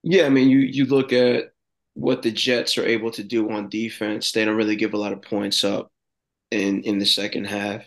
Yeah, 0.03 0.27
I 0.27 0.29
mean, 0.31 0.49
you 0.49 0.59
you 0.59 0.87
look 0.87 1.13
at 1.13 1.52
what 1.95 2.23
the 2.23 2.31
Jets 2.33 2.79
are 2.79 2.87
able 2.87 3.11
to 3.13 3.25
do 3.25 3.51
on 3.51 3.69
defense, 3.69 4.33
they 4.33 4.45
don't 4.45 4.57
really 4.57 4.77
give 4.77 4.95
a 4.95 4.99
lot 4.99 5.13
of 5.13 5.23
points 5.23 5.65
up 5.65 5.91
in 6.51 6.83
in 6.83 6.99
the 6.99 7.07
second 7.07 7.47
half. 7.47 7.85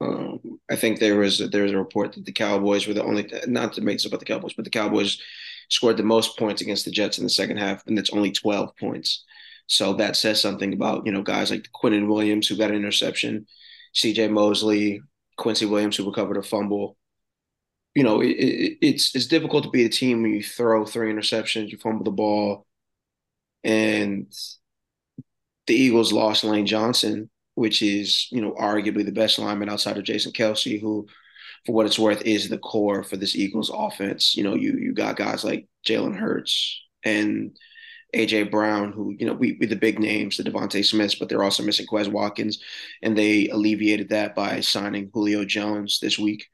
Um, 0.00 0.60
I 0.70 0.76
think 0.76 1.00
there 1.00 1.18
was 1.18 1.40
a, 1.40 1.48
there 1.48 1.64
was 1.64 1.72
a 1.72 1.78
report 1.78 2.12
that 2.14 2.24
the 2.24 2.32
Cowboys 2.32 2.86
were 2.86 2.94
the 2.94 3.02
only 3.02 3.30
not 3.46 3.72
to 3.74 3.80
make 3.80 3.96
this 3.98 4.06
about 4.06 4.20
the 4.20 4.26
Cowboys, 4.26 4.54
but 4.54 4.64
the 4.64 4.70
Cowboys 4.70 5.20
scored 5.70 5.96
the 5.96 6.02
most 6.02 6.38
points 6.38 6.62
against 6.62 6.84
the 6.84 6.90
Jets 6.90 7.18
in 7.18 7.24
the 7.24 7.30
second 7.30 7.58
half, 7.58 7.86
and 7.86 7.96
that's 7.96 8.12
only 8.12 8.32
twelve 8.32 8.76
points. 8.76 9.24
So 9.66 9.94
that 9.94 10.16
says 10.16 10.40
something 10.40 10.72
about 10.72 11.06
you 11.06 11.12
know 11.12 11.22
guys 11.22 11.50
like 11.50 11.68
Quinnen 11.74 12.08
Williams 12.08 12.48
who 12.48 12.56
got 12.56 12.70
an 12.70 12.76
interception, 12.76 13.46
C.J. 13.94 14.28
Mosley, 14.28 15.00
Quincy 15.36 15.66
Williams 15.66 15.96
who 15.96 16.06
recovered 16.06 16.36
a 16.36 16.42
fumble. 16.42 16.96
You 17.94 18.04
know, 18.04 18.20
it, 18.20 18.28
it, 18.28 18.78
it's 18.80 19.14
it's 19.14 19.26
difficult 19.26 19.64
to 19.64 19.70
be 19.70 19.84
a 19.84 19.88
team 19.88 20.22
when 20.22 20.34
you 20.34 20.42
throw 20.42 20.84
three 20.84 21.12
interceptions, 21.12 21.70
you 21.70 21.78
fumble 21.78 22.04
the 22.04 22.10
ball, 22.12 22.66
and 23.64 24.32
the 25.66 25.74
Eagles 25.74 26.12
lost 26.12 26.44
Lane 26.44 26.66
Johnson, 26.66 27.30
which 27.54 27.82
is, 27.82 28.28
you 28.30 28.40
know, 28.40 28.52
arguably 28.52 29.04
the 29.04 29.12
best 29.12 29.38
lineman 29.38 29.68
outside 29.68 29.98
of 29.98 30.04
Jason 30.04 30.32
Kelce, 30.32 30.80
who, 30.80 31.06
for 31.66 31.72
what 31.72 31.86
it's 31.86 31.98
worth, 31.98 32.22
is 32.22 32.48
the 32.48 32.58
core 32.58 33.02
for 33.02 33.16
this 33.16 33.36
Eagles 33.36 33.70
offense. 33.72 34.34
You 34.34 34.44
know, 34.44 34.54
you 34.54 34.78
you 34.78 34.94
got 34.94 35.16
guys 35.16 35.44
like 35.44 35.68
Jalen 35.86 36.16
Hurts 36.16 36.80
and 37.04 37.56
AJ 38.14 38.50
Brown, 38.50 38.92
who 38.92 39.14
you 39.18 39.26
know 39.26 39.34
we 39.34 39.56
we 39.60 39.66
the 39.66 39.76
big 39.76 39.98
names, 39.98 40.36
the 40.36 40.44
DeVonta 40.44 40.84
Smiths, 40.84 41.16
but 41.16 41.28
they're 41.28 41.44
also 41.44 41.62
missing 41.62 41.86
Quez 41.86 42.08
Watkins, 42.10 42.62
and 43.02 43.16
they 43.16 43.48
alleviated 43.48 44.08
that 44.10 44.34
by 44.34 44.60
signing 44.60 45.10
Julio 45.12 45.44
Jones 45.44 45.98
this 46.00 46.18
week, 46.18 46.46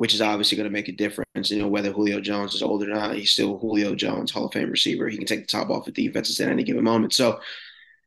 which 0.00 0.14
is 0.14 0.22
obviously 0.22 0.56
going 0.56 0.66
to 0.66 0.72
make 0.72 0.88
a 0.88 0.92
difference. 0.92 1.50
You 1.50 1.58
know 1.58 1.68
whether 1.68 1.92
Julio 1.92 2.22
Jones 2.22 2.54
is 2.54 2.62
old 2.62 2.82
or 2.82 2.86
not, 2.86 3.16
he's 3.16 3.32
still 3.32 3.58
Julio 3.58 3.94
Jones, 3.94 4.30
Hall 4.30 4.46
of 4.46 4.52
Fame 4.54 4.70
receiver. 4.70 5.10
He 5.10 5.18
can 5.18 5.26
take 5.26 5.40
the 5.42 5.46
top 5.46 5.68
off 5.68 5.86
of 5.86 5.92
defenses 5.92 6.40
at 6.40 6.48
any 6.48 6.62
given 6.62 6.84
moment. 6.84 7.12
So 7.12 7.38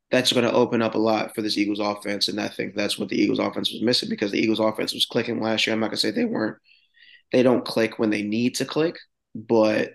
that's 0.09 0.33
going 0.33 0.43
to 0.43 0.51
open 0.51 0.81
up 0.81 0.95
a 0.95 0.97
lot 0.97 1.35
for 1.35 1.43
this 1.43 1.55
Eagles 1.55 1.79
offense, 1.79 2.29
and 2.29 2.41
I 2.41 2.47
think 2.47 2.73
that's 2.73 2.97
what 2.97 3.09
the 3.09 3.21
Eagles 3.21 3.37
offense 3.37 3.71
was 3.71 3.83
missing 3.83 4.09
because 4.09 4.31
the 4.31 4.39
Eagles 4.39 4.59
offense 4.59 4.91
was 4.91 5.05
clicking 5.05 5.39
last 5.39 5.67
year. 5.67 5.75
I'm 5.75 5.81
not 5.81 5.89
going 5.89 5.97
to 5.97 6.01
say 6.01 6.09
they 6.09 6.25
weren't. 6.25 6.57
They 7.31 7.43
don't 7.43 7.63
click 7.63 7.99
when 7.99 8.09
they 8.09 8.23
need 8.23 8.55
to 8.55 8.65
click, 8.65 8.97
but 9.35 9.91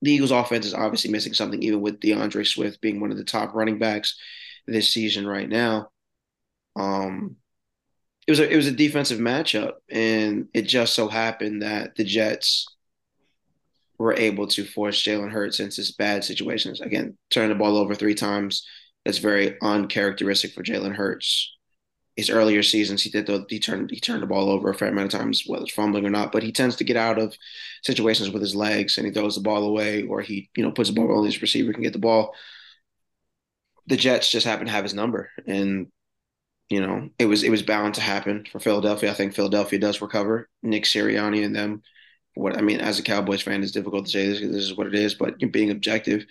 the 0.00 0.12
Eagles 0.12 0.30
offense 0.30 0.64
is 0.64 0.74
obviously 0.74 1.10
missing 1.10 1.34
something, 1.34 1.60
even 1.60 1.80
with 1.80 1.98
D'Andre 1.98 2.44
Swift 2.44 2.80
being 2.80 3.00
one 3.00 3.10
of 3.10 3.16
the 3.16 3.24
top 3.24 3.52
running 3.52 3.80
backs 3.80 4.16
this 4.68 4.90
season 4.94 5.26
right 5.26 5.48
now. 5.48 5.88
Um, 6.76 7.34
it 8.26 8.30
was 8.30 8.40
a 8.40 8.50
it 8.50 8.56
was 8.56 8.66
a 8.66 8.72
defensive 8.72 9.18
matchup, 9.18 9.74
and 9.90 10.48
it 10.54 10.62
just 10.62 10.94
so 10.94 11.08
happened 11.08 11.62
that 11.62 11.96
the 11.96 12.04
Jets 12.04 12.66
were 13.98 14.14
able 14.14 14.46
to 14.48 14.64
force 14.64 15.02
Jalen 15.02 15.30
Hurts 15.30 15.60
into 15.60 15.82
bad 15.98 16.24
situations. 16.24 16.80
Again, 16.80 17.16
turn 17.30 17.48
the 17.48 17.54
ball 17.54 17.76
over 17.76 17.94
three 17.94 18.14
times. 18.14 18.66
That's 19.04 19.18
very 19.18 19.60
uncharacteristic 19.60 20.52
for 20.52 20.62
Jalen 20.62 20.94
Hurts 20.94 21.52
his 22.16 22.28
earlier 22.28 22.62
seasons, 22.62 23.02
he 23.02 23.10
did 23.10 23.26
the, 23.26 23.46
he 23.48 23.58
turned 23.58 23.90
he 23.90 23.98
turned 23.98 24.22
the 24.22 24.26
ball 24.26 24.50
over 24.50 24.68
a 24.68 24.74
fair 24.74 24.88
amount 24.88 25.12
of 25.12 25.18
times, 25.18 25.44
whether 25.46 25.62
it's 25.62 25.72
fumbling 25.72 26.04
or 26.04 26.10
not. 26.10 26.30
But 26.30 26.42
he 26.42 26.52
tends 26.52 26.76
to 26.76 26.84
get 26.84 26.96
out 26.96 27.18
of 27.18 27.34
situations 27.82 28.30
with 28.30 28.42
his 28.42 28.54
legs 28.54 28.98
and 28.98 29.06
he 29.06 29.12
throws 29.12 29.34
the 29.34 29.40
ball 29.40 29.64
away, 29.64 30.02
or 30.02 30.20
he 30.20 30.50
you 30.54 30.62
know 30.62 30.72
puts 30.72 30.90
the 30.90 30.94
ball 30.94 31.06
where 31.06 31.16
only 31.16 31.30
his 31.30 31.40
receiver 31.40 31.72
can 31.72 31.82
get 31.82 31.94
the 31.94 31.98
ball. 31.98 32.34
The 33.86 33.96
Jets 33.96 34.30
just 34.30 34.46
happen 34.46 34.66
to 34.66 34.72
have 34.72 34.84
his 34.84 34.94
number, 34.94 35.30
and 35.46 35.86
you 36.72 36.80
know 36.80 37.10
it 37.18 37.26
was 37.26 37.42
it 37.42 37.50
was 37.50 37.62
bound 37.62 37.94
to 37.94 38.00
happen 38.00 38.46
for 38.50 38.58
Philadelphia. 38.58 39.10
I 39.10 39.14
think 39.14 39.34
Philadelphia 39.34 39.78
does 39.78 40.00
recover. 40.00 40.48
Nick 40.62 40.84
Sirianni 40.84 41.44
and 41.44 41.54
them. 41.54 41.82
What 42.34 42.56
I 42.56 42.62
mean, 42.62 42.80
as 42.80 42.98
a 42.98 43.02
Cowboys 43.02 43.42
fan, 43.42 43.62
it's 43.62 43.72
difficult 43.72 44.06
to 44.06 44.10
say 44.10 44.26
this. 44.26 44.40
This 44.40 44.64
is 44.64 44.74
what 44.74 44.86
it 44.86 44.94
is, 44.94 45.12
but 45.12 45.38
being 45.52 45.70
objective, 45.70 46.24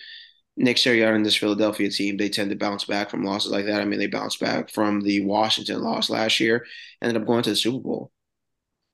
Nick 0.57 0.77
Sirianni 0.77 1.17
and 1.17 1.25
this 1.25 1.35
Philadelphia 1.35 1.91
team, 1.91 2.17
they 2.17 2.27
tend 2.27 2.49
to 2.49 2.55
bounce 2.55 2.85
back 2.85 3.11
from 3.11 3.23
losses 3.23 3.51
like 3.51 3.65
that. 3.67 3.81
I 3.81 3.85
mean, 3.85 3.99
they 3.99 4.07
bounced 4.07 4.39
back 4.39 4.71
from 4.71 5.01
the 5.01 5.23
Washington 5.23 5.83
loss 5.83 6.09
last 6.09 6.39
year, 6.39 6.65
ended 7.03 7.21
up 7.21 7.27
going 7.27 7.43
to 7.43 7.51
the 7.51 7.55
Super 7.55 7.77
Bowl. 7.77 8.11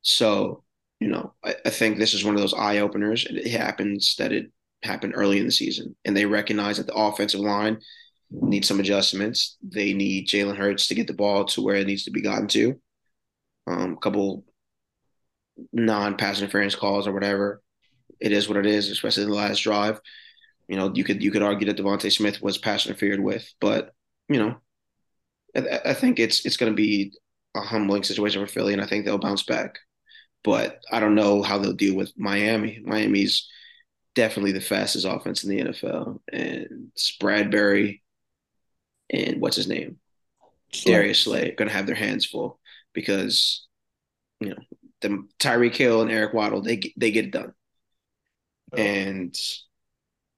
So, 0.01 0.65
you 0.99 1.07
know, 1.07 1.33
I, 1.45 1.55
I 1.65 1.69
think 1.69 1.97
this 1.97 2.13
is 2.13 2.25
one 2.25 2.35
of 2.35 2.41
those 2.41 2.53
eye 2.55 2.79
openers. 2.79 3.25
It 3.25 3.47
happens 3.47 4.17
that 4.17 4.33
it 4.33 4.51
happened 4.83 5.13
early 5.15 5.39
in 5.39 5.45
the 5.45 5.51
season, 5.53 5.95
and 6.03 6.15
they 6.15 6.25
recognize 6.25 6.75
that 6.75 6.87
the 6.87 6.93
offensive 6.93 7.39
line 7.39 7.79
needs 8.31 8.67
some 8.67 8.79
adjustments. 8.79 9.57
They 9.61 9.93
need 9.93 10.27
Jalen 10.27 10.57
Hurts 10.57 10.87
to 10.87 10.95
get 10.95 11.07
the 11.07 11.13
ball 11.13 11.45
to 11.45 11.61
where 11.61 11.75
it 11.75 11.87
needs 11.87 12.03
to 12.05 12.11
be 12.11 12.21
gotten 12.21 12.47
to. 12.49 12.79
Um, 13.67 13.93
a 13.93 13.97
couple 13.97 14.45
non-pass 15.73 16.39
interference 16.39 16.75
calls 16.75 17.07
or 17.07 17.13
whatever. 17.13 17.61
It 18.19 18.31
is 18.31 18.47
what 18.47 18.57
it 18.57 18.65
is, 18.65 18.89
especially 18.89 19.23
in 19.23 19.29
the 19.29 19.35
last 19.35 19.59
drive. 19.59 19.99
You 20.67 20.77
know, 20.77 20.91
you 20.93 21.03
could 21.03 21.23
you 21.23 21.31
could 21.31 21.43
argue 21.43 21.67
that 21.67 21.77
DeVonta 21.77 22.11
Smith 22.11 22.41
was 22.41 22.57
pass 22.57 22.85
interfered 22.85 23.21
with, 23.21 23.49
but 23.61 23.93
you 24.27 24.39
know, 24.39 24.57
I, 25.55 25.91
I 25.91 25.93
think 25.93 26.19
it's 26.19 26.45
it's 26.45 26.57
going 26.57 26.71
to 26.71 26.75
be 26.75 27.13
a 27.55 27.61
humbling 27.61 28.03
situation 28.03 28.45
for 28.45 28.51
Philly, 28.51 28.73
and 28.73 28.81
I 28.81 28.85
think 28.85 29.05
they'll 29.05 29.17
bounce 29.17 29.43
back. 29.43 29.79
But 30.43 30.79
I 30.91 30.99
don't 30.99 31.15
know 31.15 31.41
how 31.41 31.57
they'll 31.57 31.73
deal 31.73 31.95
with 31.95 32.11
Miami. 32.17 32.81
Miami's 32.83 33.49
definitely 34.13 34.51
the 34.51 34.61
fastest 34.61 35.05
offense 35.05 35.43
in 35.43 35.49
the 35.49 35.63
NFL, 35.63 36.19
and 36.31 36.91
Bradberry 37.21 38.01
and 39.09 39.41
what's 39.41 39.55
his 39.55 39.67
name, 39.67 39.97
Slay. 40.71 40.91
Darius 40.91 41.19
Slay, 41.19 41.51
going 41.51 41.69
to 41.69 41.75
have 41.75 41.87
their 41.87 41.95
hands 41.95 42.25
full 42.25 42.59
because 42.93 43.67
you 44.39 44.49
know 44.49 44.57
the 45.01 45.27
Tyreek 45.39 45.75
Hill 45.75 46.01
and 46.01 46.11
Eric 46.11 46.33
Waddle 46.33 46.61
they 46.61 46.93
they 46.97 47.11
get 47.11 47.25
it 47.25 47.31
done, 47.31 47.53
oh. 48.73 48.77
and 48.77 49.35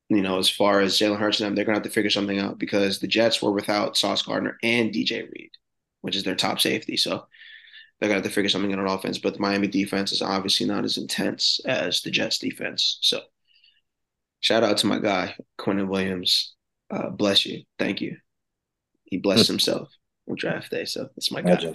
you 0.09 0.21
know, 0.21 0.39
as 0.39 0.49
far 0.49 0.81
as 0.81 0.97
Jalen 0.97 1.19
Hurts 1.19 1.39
and 1.39 1.47
them, 1.47 1.55
they're 1.55 1.65
gonna 1.65 1.77
have 1.77 1.83
to 1.83 1.89
figure 1.89 2.09
something 2.09 2.39
out 2.39 2.57
because 2.57 2.99
the 2.99 3.07
Jets 3.07 3.41
were 3.41 3.51
without 3.51 3.95
Sauce 3.95 4.23
Gardner 4.23 4.57
and 4.63 4.91
DJ 4.91 5.29
Reed, 5.31 5.51
which 6.01 6.15
is 6.15 6.23
their 6.23 6.35
top 6.35 6.59
safety. 6.59 6.97
So 6.97 7.27
they're 7.99 8.09
gonna 8.09 8.15
have 8.15 8.23
to 8.23 8.31
figure 8.31 8.49
something 8.49 8.73
out 8.73 8.79
on 8.79 8.87
offense. 8.87 9.19
But 9.19 9.35
the 9.35 9.39
Miami 9.39 9.67
defense 9.67 10.11
is 10.11 10.23
obviously 10.23 10.65
not 10.65 10.83
as 10.83 10.97
intense 10.97 11.59
as 11.65 12.01
the 12.01 12.09
Jets 12.09 12.39
defense. 12.39 12.97
So 13.01 13.21
shout 14.39 14.63
out 14.63 14.77
to 14.77 14.87
my 14.87 14.99
guy, 14.99 15.35
Quinnen 15.59 15.87
Williams. 15.87 16.55
Uh, 16.89 17.09
bless 17.09 17.45
you. 17.45 17.63
Thank 17.77 18.01
you. 18.01 18.17
He 19.09 19.17
blessed 19.17 19.47
himself 19.47 19.89
on 20.29 20.35
draft 20.37 20.71
day. 20.71 20.85
So 20.85 21.09
that's 21.15 21.31
my 21.31 21.41
guy. 21.41 21.73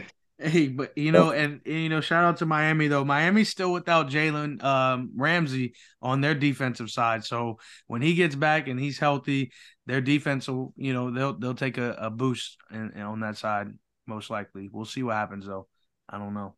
Hey, 0.38 0.66
but 0.66 0.96
you 0.98 1.12
know, 1.12 1.30
and, 1.30 1.60
and, 1.64 1.74
you 1.74 1.88
know, 1.88 2.00
shout 2.00 2.24
out 2.24 2.38
to 2.38 2.46
Miami 2.46 2.88
though. 2.88 3.04
Miami's 3.04 3.48
still 3.48 3.72
without 3.72 4.10
Jalen 4.10 4.62
um, 4.64 5.12
Ramsey 5.14 5.74
on 6.00 6.20
their 6.20 6.34
defensive 6.34 6.90
side. 6.90 7.24
So 7.24 7.58
when 7.86 8.02
he 8.02 8.14
gets 8.14 8.34
back 8.34 8.66
and 8.66 8.80
he's 8.80 8.98
healthy, 8.98 9.52
their 9.86 10.00
defense 10.00 10.48
will, 10.48 10.72
you 10.76 10.94
know, 10.94 11.12
they'll 11.12 11.34
they'll 11.34 11.54
take 11.54 11.78
a, 11.78 11.92
a 11.92 12.10
boost 12.10 12.56
in, 12.72 12.90
in, 12.96 13.02
on 13.02 13.20
that 13.20 13.36
side 13.36 13.68
most 14.06 14.30
likely. 14.30 14.68
We'll 14.72 14.84
see 14.84 15.04
what 15.04 15.14
happens 15.14 15.46
though. 15.46 15.68
I 16.08 16.18
don't 16.18 16.34
know. 16.34 16.56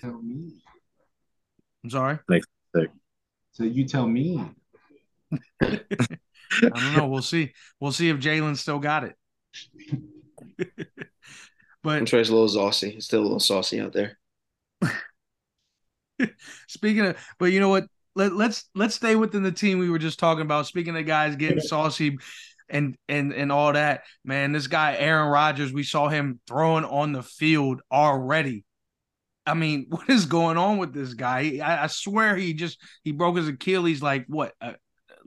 Tell 0.00 0.22
me. 0.22 0.62
I'm 1.84 1.90
sorry. 1.90 2.18
Next. 2.28 2.48
So 3.52 3.64
you 3.64 3.84
tell 3.86 4.06
me. 4.06 4.42
I 6.62 6.68
don't 6.68 6.96
know. 6.96 7.06
We'll 7.06 7.22
see. 7.22 7.52
We'll 7.80 7.92
see 7.92 8.08
if 8.08 8.18
Jalen 8.18 8.56
still 8.56 8.78
got 8.78 9.04
it. 9.04 9.16
But 11.82 11.98
I'm 11.98 12.06
sure 12.06 12.20
it's 12.20 12.28
a 12.28 12.32
little 12.32 12.48
saucy. 12.48 12.90
It's 12.90 13.06
still 13.06 13.20
a 13.20 13.22
little 13.22 13.40
saucy 13.40 13.80
out 13.80 13.92
there. 13.92 14.18
Speaking 16.68 17.06
of, 17.06 17.16
but 17.38 17.46
you 17.46 17.60
know 17.60 17.68
what? 17.68 17.86
Let, 18.14 18.34
let's 18.34 18.68
let's 18.74 18.96
stay 18.96 19.14
within 19.14 19.44
the 19.44 19.52
team 19.52 19.78
we 19.78 19.88
were 19.88 19.98
just 19.98 20.18
talking 20.18 20.42
about. 20.42 20.66
Speaking 20.66 20.96
of 20.96 21.06
guys 21.06 21.36
getting 21.36 21.60
saucy 21.60 22.18
and 22.68 22.96
and 23.08 23.32
and 23.32 23.52
all 23.52 23.72
that, 23.72 24.02
man. 24.24 24.52
This 24.52 24.66
guy 24.66 24.96
Aaron 24.96 25.30
Rodgers, 25.30 25.72
we 25.72 25.84
saw 25.84 26.08
him 26.08 26.40
throwing 26.48 26.84
on 26.84 27.12
the 27.12 27.22
field 27.22 27.80
already. 27.92 28.64
I 29.46 29.54
mean, 29.54 29.86
what 29.88 30.10
is 30.10 30.26
going 30.26 30.58
on 30.58 30.78
with 30.78 30.92
this 30.92 31.14
guy? 31.14 31.60
I, 31.62 31.84
I 31.84 31.86
swear 31.86 32.34
he 32.34 32.54
just 32.54 32.78
he 33.04 33.12
broke 33.12 33.36
his 33.36 33.48
Achilles 33.48 34.02
like 34.02 34.26
what 34.26 34.52
a, 34.60 34.74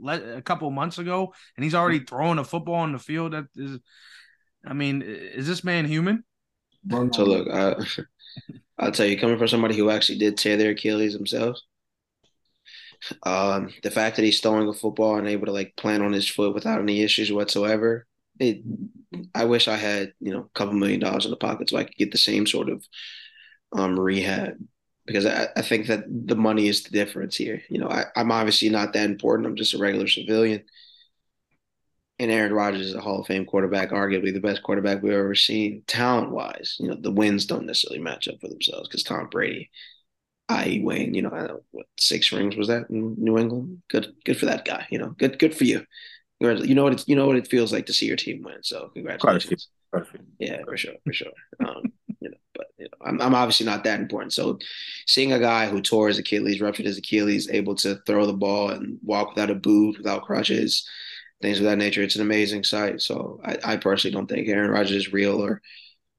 a 0.08 0.41
couple 0.41 0.70
months 0.72 0.98
ago, 0.98 1.34
and 1.55 1.63
he's 1.63 1.75
already 1.75 2.00
throwing 2.00 2.39
a 2.39 2.43
football 2.43 2.75
on 2.75 2.91
the 2.91 3.00
field. 3.00 3.34
That 3.34 3.46
is, 3.55 3.79
I 4.65 4.74
mean, 4.74 5.01
is 5.01 5.48
this 5.48 5.63
man 5.63 5.86
human? 5.86 6.24
So 7.13 7.24
look, 7.24 7.48
I, 7.50 7.75
I'll 8.77 8.91
tell 8.91 9.05
you, 9.05 9.20
coming 9.20 9.38
from 9.38 9.48
somebody 9.48 9.75
who 9.75 9.89
actually 9.89 10.17
did 10.17 10.38
tear 10.38 10.58
their 10.58 10.72
Achilles 10.72 11.13
themselves, 11.13 11.63
um, 13.24 13.74
the 13.84 13.91
fact 13.91 14.15
that 14.15 14.25
he's 14.25 14.39
throwing 14.39 14.67
a 14.67 14.74
football 14.74 15.17
and 15.17 15.27
able 15.27 15.48
to 15.48 15.51
like 15.51 15.75
plant 15.75 16.03
on 16.03 16.13
his 16.13 16.27
foot 16.27 16.53
without 16.53 16.79
any 16.81 17.01
issues 17.01 17.31
whatsoever, 17.31 18.05
it. 18.39 18.62
I 19.36 19.46
wish 19.46 19.67
I 19.67 19.75
had 19.75 20.13
you 20.20 20.31
know 20.31 20.41
a 20.41 20.58
couple 20.58 20.74
million 20.74 21.00
dollars 21.00 21.25
in 21.25 21.31
the 21.31 21.38
pocket 21.38 21.70
so 21.70 21.77
I 21.77 21.84
could 21.84 21.96
get 21.96 22.12
the 22.12 22.17
same 22.17 22.48
sort 22.48 22.70
of 22.70 22.86
um, 23.74 24.00
rehab 24.00 24.58
because 25.05 25.25
I, 25.25 25.48
I 25.55 25.62
think 25.62 25.88
that 25.88 26.03
the 26.08 26.36
money 26.36 26.67
is 26.67 26.84
the 26.84 26.91
difference 26.91 27.36
here. 27.36 27.62
You 27.70 27.79
know, 27.79 27.89
I, 27.89 28.05
I'm 28.15 28.31
obviously 28.31 28.70
not 28.70 28.93
that 28.93 29.10
important. 29.10 29.48
I'm 29.48 29.55
just 29.55 29.74
a 29.74 29.77
regular 29.77 30.08
civilian 30.08 30.63
and 32.22 32.29
Aaron 32.29 32.53
Rodgers 32.53 32.86
is 32.86 32.93
a 32.93 33.01
Hall 33.01 33.20
of 33.20 33.25
Fame 33.25 33.46
quarterback, 33.48 33.89
arguably 33.89 34.31
the 34.31 34.39
best 34.39 34.62
quarterback 34.62 35.01
we've 35.01 35.12
ever 35.12 35.34
seen, 35.34 35.81
talent 35.88 36.29
wise. 36.29 36.77
You 36.79 36.89
know, 36.89 36.96
the 36.96 37.12
wins 37.12 37.48
don't 37.48 37.65
necessarily 37.65 38.00
match 38.00 38.27
up 38.27 38.39
for 38.39 38.48
themselves 38.48 38.88
because 38.88 39.01
Tom 39.01 39.27
Brady, 39.31 39.72
i.e. 40.50 40.84
Wayne, 40.84 41.15
you 41.15 41.24
know, 41.24 41.31
I 41.31 41.48
know 41.48 41.63
what 41.72 41.88
six 42.00 42.31
rings 42.31 42.55
was 42.55 42.67
that 42.67 42.91
in 42.91 43.15
New 43.17 43.39
England? 43.39 43.81
Good, 43.89 44.13
good 44.24 44.38
for 44.38 44.46
that 44.46 44.65
guy. 44.65 44.86
You 44.91 45.00
know, 45.00 45.15
good, 45.17 45.39
good 45.39 45.55
for 45.55 45.63
you. 45.63 45.84
You 46.39 46.75
know 46.75 46.84
what 46.84 46.93
it, 46.93 47.08
you 47.08 47.15
know 47.15 47.25
what 47.25 47.38
it 47.38 47.48
feels 47.48 47.74
like 47.74 47.88
to 47.88 47.93
see 47.93 48.05
your 48.05 48.17
team 48.17 48.43
win. 48.43 48.62
So 48.62 48.91
congratulations. 48.93 49.70
Perfect. 49.91 50.24
Yeah, 50.38 50.62
for 50.63 50.77
sure, 50.77 50.93
for 51.03 51.13
sure. 51.13 51.31
Um, 51.60 51.91
but 52.62 52.70
you 52.77 52.86
know, 52.86 53.08
I'm, 53.08 53.22
I'm 53.22 53.36
obviously 53.36 53.65
not 53.65 53.84
that 53.86 54.00
important. 54.00 54.34
So, 54.34 54.60
seeing 55.08 55.34
a 55.34 55.39
guy 55.39 55.68
who 55.68 55.82
tore 55.82 56.08
his 56.08 56.20
Achilles, 56.20 56.62
ruptured 56.62 56.86
his 56.86 57.00
Achilles, 57.00 57.50
able 57.50 57.75
to 57.75 57.96
throw 58.06 58.25
the 58.27 58.34
ball 58.34 58.70
and 58.70 59.00
walk 59.03 59.30
without 59.30 59.50
a 59.50 59.56
boot, 59.56 59.98
without 59.98 60.24
crutches, 60.24 60.88
things 61.41 61.58
of 61.58 61.65
that 61.65 61.77
nature. 61.77 62.03
It's 62.03 62.15
an 62.15 62.22
amazing 62.22 62.63
sight. 62.63 63.01
So 63.01 63.41
I, 63.44 63.58
I 63.63 63.77
personally 63.77 64.13
don't 64.13 64.27
think 64.27 64.48
Aaron 64.48 64.70
Rodgers 64.70 64.91
is 64.91 65.13
real 65.13 65.44
or, 65.44 65.62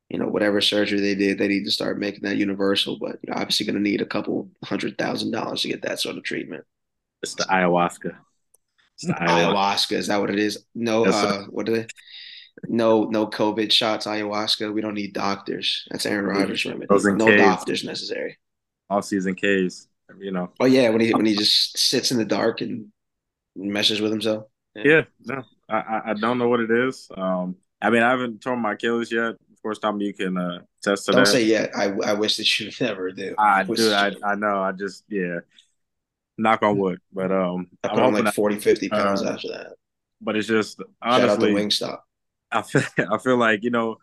you 0.09 0.19
know, 0.19 0.27
whatever 0.27 0.61
surgery 0.61 1.01
they 1.01 1.15
did, 1.15 1.39
they 1.39 1.49
need 1.49 1.65
to 1.65 1.71
start 1.71 2.01
making 2.01 2.23
that 2.23 2.37
universal. 2.37 2.99
But 2.99 3.19
you 3.23 3.33
know, 3.33 3.35
obviously 3.41 3.67
going 3.67 3.77
to 3.77 3.83
need 3.83 4.03
a 4.03 4.07
couple 4.07 4.51
hundred 4.65 4.99
thousand 4.99 5.31
dollars 5.31 5.63
to 5.63 5.69
get 5.69 5.83
that 5.83 6.01
sort 6.01 6.17
of 6.17 6.25
treatment. 6.25 6.65
It's 7.23 7.35
the 7.35 7.45
ayahuasca. 7.45 8.17
It's 8.97 9.07
the 9.07 9.13
ayahuasca. 9.21 9.55
ayahuasca. 9.55 9.93
Is 9.93 10.07
that 10.09 10.21
what 10.21 10.31
it 10.31 10.41
is? 10.41 10.65
No, 10.75 11.07
yes, 11.07 11.15
uh, 11.15 11.45
what 11.51 11.69
are 11.69 11.73
they? 11.73 11.87
No, 12.69 13.05
no 13.05 13.27
COVID 13.27 13.73
shots. 13.73 14.07
Ayahuasca. 14.07 14.73
We 14.73 14.81
don't 14.81 14.95
need 14.95 15.13
doctors. 15.15 15.87
That's 15.91 16.07
Aaron 16.07 16.27
Rodgers' 16.27 16.65
remedy. 16.65 16.87
No 16.91 17.37
doctors 17.37 17.85
necessary. 17.85 18.39
All 18.91 19.03
season 19.03 19.35
K's. 19.35 19.89
You 20.19 20.31
know. 20.31 20.53
Oh 20.61 20.67
yeah, 20.67 20.91
when 20.91 21.01
he 21.01 21.15
when 21.15 21.27
he 21.27 21.35
just 21.35 21.79
sits 21.79 22.11
in 22.11 22.19
the 22.19 22.25
dark 22.25 22.61
and 22.61 22.89
messes 23.57 24.01
with 24.01 24.11
himself. 24.11 24.45
Yeah, 24.75 24.83
yeah 24.85 25.03
no, 25.25 25.43
I 25.69 26.01
I 26.07 26.15
don't 26.15 26.39
know 26.39 26.49
what 26.49 26.61
it 26.61 26.71
is. 26.71 27.09
Um, 27.17 27.57
I 27.81 27.91
mean, 27.91 28.03
I 28.03 28.11
haven't 28.11 28.41
torn 28.41 28.61
my 28.61 28.75
Achilles 28.75 29.11
yet. 29.11 29.31
Of 29.31 29.63
course, 29.63 29.79
Tom, 29.79 30.01
you 30.01 30.13
can 30.13 30.37
uh, 30.37 30.61
test 30.83 31.07
to 31.07 31.13
Don't 31.13 31.25
that. 31.25 31.31
say 31.31 31.45
yet. 31.45 31.71
I 31.75 31.93
I 32.05 32.13
wish 32.13 32.37
that 32.37 32.61
you 32.61 32.71
never 32.81 33.11
do. 33.11 33.35
I 33.39 33.65
do. 33.65 33.93
I, 33.93 34.13
I 34.25 34.35
know. 34.35 34.63
I 34.63 34.73
just 34.73 35.05
yeah. 35.09 35.41
Knock 36.39 36.63
on 36.63 36.79
wood, 36.79 36.99
but 37.13 37.31
um, 37.31 37.69
I 37.85 37.89
I'm 37.89 38.15
on 38.17 38.25
like 38.25 38.35
40, 38.35 38.59
50 38.59 38.89
pounds 38.89 39.23
uh, 39.23 39.33
after 39.33 39.49
that. 39.49 39.75
but 40.21 40.35
it's 40.35 40.49
just 40.49 40.79
Shout 40.79 40.89
out 41.03 41.19
to 41.19 41.31
honestly, 41.31 41.53
Wingstop. 41.53 41.99
I 42.53 42.63
feel 42.63 42.83
I 43.11 43.19
feel 43.19 43.37
like 43.37 43.63
you 43.63 43.71
know 43.71 43.97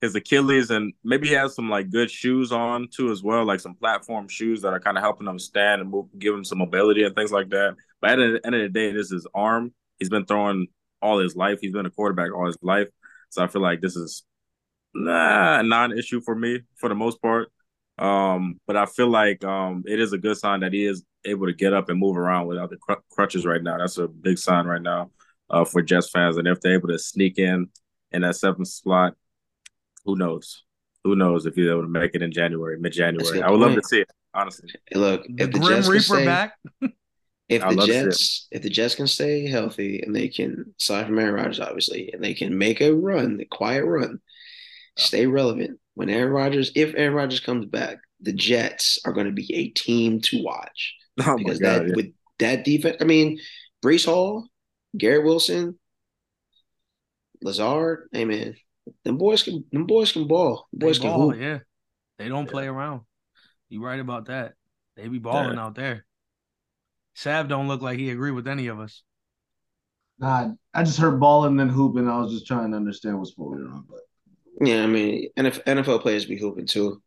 his 0.00 0.14
Achilles 0.14 0.70
and 0.70 0.92
maybe 1.02 1.28
he 1.28 1.34
has 1.34 1.54
some 1.54 1.70
like 1.70 1.90
good 1.90 2.10
shoes 2.10 2.52
on 2.52 2.88
too 2.88 3.10
as 3.10 3.22
well, 3.22 3.44
like 3.44 3.60
some 3.60 3.74
platform 3.74 4.28
shoes 4.28 4.60
that 4.62 4.72
are 4.72 4.80
kind 4.80 4.98
of 4.98 5.02
helping 5.02 5.26
him 5.26 5.38
stand 5.38 5.80
and 5.80 5.90
move, 5.90 6.06
give 6.18 6.34
him 6.34 6.44
some 6.44 6.58
mobility 6.58 7.04
and 7.04 7.14
things 7.14 7.32
like 7.32 7.48
that. 7.50 7.76
But 8.00 8.10
at 8.10 8.16
the 8.16 8.40
end 8.46 8.54
of 8.54 8.60
the 8.60 8.68
day, 8.68 8.92
this 8.92 9.10
is 9.10 9.26
arm. 9.34 9.72
He's 9.98 10.10
been 10.10 10.26
throwing 10.26 10.66
all 11.00 11.18
his 11.18 11.36
life. 11.36 11.58
He's 11.60 11.72
been 11.72 11.86
a 11.86 11.90
quarterback 11.90 12.34
all 12.34 12.46
his 12.46 12.58
life, 12.62 12.88
so 13.30 13.42
I 13.42 13.46
feel 13.46 13.62
like 13.62 13.80
this 13.80 13.96
is 13.96 14.24
nah, 14.94 15.62
non-issue 15.62 16.20
for 16.20 16.34
me 16.34 16.60
for 16.76 16.88
the 16.88 16.94
most 16.94 17.20
part. 17.22 17.50
Um, 17.96 18.60
but 18.66 18.76
I 18.76 18.86
feel 18.86 19.08
like 19.08 19.44
um, 19.44 19.84
it 19.86 20.00
is 20.00 20.12
a 20.12 20.18
good 20.18 20.36
sign 20.36 20.60
that 20.60 20.72
he 20.72 20.84
is 20.84 21.04
able 21.24 21.46
to 21.46 21.52
get 21.52 21.72
up 21.72 21.88
and 21.88 21.98
move 21.98 22.16
around 22.16 22.46
without 22.46 22.70
the 22.70 22.76
cr- 22.76 22.94
crutches 23.10 23.46
right 23.46 23.62
now. 23.62 23.78
That's 23.78 23.98
a 23.98 24.08
big 24.08 24.36
sign 24.36 24.66
right 24.66 24.82
now 24.82 25.10
uh, 25.50 25.64
for 25.64 25.82
Jets 25.82 26.10
fans. 26.10 26.36
And 26.36 26.48
if 26.48 26.60
they're 26.60 26.74
able 26.74 26.88
to 26.88 26.98
sneak 26.98 27.38
in 27.38 27.68
in 28.12 28.22
that 28.22 28.36
seventh 28.36 28.68
slot, 28.68 29.14
who 30.04 30.16
knows? 30.16 30.62
Who 31.04 31.16
knows 31.16 31.46
if 31.46 31.56
you're 31.56 31.72
able 31.72 31.82
to 31.82 31.88
make 31.88 32.14
it 32.14 32.22
in 32.22 32.32
January, 32.32 32.78
mid 32.78 32.92
January? 32.92 33.42
I 33.42 33.50
would 33.50 33.60
love 33.60 33.74
to 33.74 33.82
see 33.82 34.00
it, 34.00 34.10
honestly. 34.32 34.70
Hey, 34.86 34.98
look, 34.98 35.24
if 35.28 35.52
the 35.52 35.58
Grim 35.58 35.76
Jets 35.76 35.86
can 35.86 35.92
Reaper 35.92 36.02
stay, 36.02 36.24
back. 36.24 36.54
if 37.48 37.62
I'd 37.62 37.72
the 37.72 37.76
love 37.76 37.86
to 37.86 37.92
see 37.92 37.98
it. 37.98 38.04
Jets, 38.04 38.48
if 38.50 38.62
the 38.62 38.70
Jets 38.70 38.94
can 38.94 39.06
stay 39.06 39.46
healthy 39.46 40.00
and 40.00 40.16
they 40.16 40.28
can 40.28 40.74
aside 40.80 41.06
from 41.06 41.18
Aaron 41.18 41.34
Rodgers, 41.34 41.60
obviously, 41.60 42.10
and 42.12 42.24
they 42.24 42.34
can 42.34 42.56
make 42.56 42.80
a 42.80 42.94
run, 42.94 43.38
a 43.40 43.44
quiet 43.44 43.84
run, 43.84 44.20
stay 44.96 45.26
relevant. 45.26 45.78
When 45.94 46.08
Aaron 46.10 46.32
Rodgers, 46.32 46.72
if 46.74 46.94
Aaron 46.96 47.14
Rodgers 47.14 47.40
comes 47.40 47.66
back, 47.66 47.98
the 48.20 48.32
Jets 48.32 48.98
are 49.04 49.12
going 49.12 49.26
to 49.26 49.32
be 49.32 49.54
a 49.54 49.68
team 49.68 50.20
to 50.22 50.42
watch 50.42 50.94
Oh 51.26 51.36
because 51.36 51.58
god! 51.58 51.82
that 51.82 51.88
yeah. 51.88 51.94
with 51.94 52.12
that 52.38 52.64
defense, 52.64 52.96
I 53.00 53.04
mean, 53.04 53.38
Breece 53.84 54.06
Hall, 54.06 54.48
Garrett 54.96 55.24
Wilson, 55.24 55.78
Lazard, 57.42 58.08
hey 58.12 58.24
man, 58.24 58.54
them 59.04 59.18
boys 59.18 59.42
can 59.42 59.64
them 59.72 59.86
boys 59.86 60.12
can 60.12 60.26
ball. 60.26 60.68
Them 60.72 60.78
They 60.80 60.86
boys 60.86 60.98
can 60.98 61.10
ball, 61.10 61.30
hoop. 61.30 61.40
yeah. 61.40 61.58
They 62.18 62.28
don't 62.28 62.46
Yeah. 62.46 62.50
play 62.50 62.66
around. 62.66 63.02
You 63.68 63.84
right 63.84 63.98
about 64.00 64.26
that. 64.26 64.54
They 64.96 65.08
be 65.08 65.18
balling 65.18 65.58
out 65.58 65.74
there. 65.74 66.06
Sav 67.14 67.48
don't 67.48 67.68
look 67.68 67.82
like 67.82 67.98
he 67.98 68.10
agree 68.10 68.30
with 68.30 68.46
any 68.46 68.68
of 68.68 68.78
us. 68.78 69.02
Nah, 70.18 70.52
I 70.72 70.84
just 70.84 70.98
heard 70.98 71.18
balling 71.18 71.52
and 71.52 71.60
then 71.60 71.68
hooping. 71.68 72.08
I 72.08 72.18
was 72.20 72.32
just 72.32 72.46
trying 72.46 72.70
to 72.70 72.76
understand 72.76 73.18
what's 73.18 73.34
going 73.34 73.66
on. 73.66 73.84
But 73.88 74.00
Yeah, 74.66 74.84
I 74.84 74.86
mean, 74.86 75.28
NFL, 75.36 75.62
NFL 75.64 75.98
players 76.02 76.24
be 76.24 76.38
hooping 76.38 76.66
too. 76.66 77.02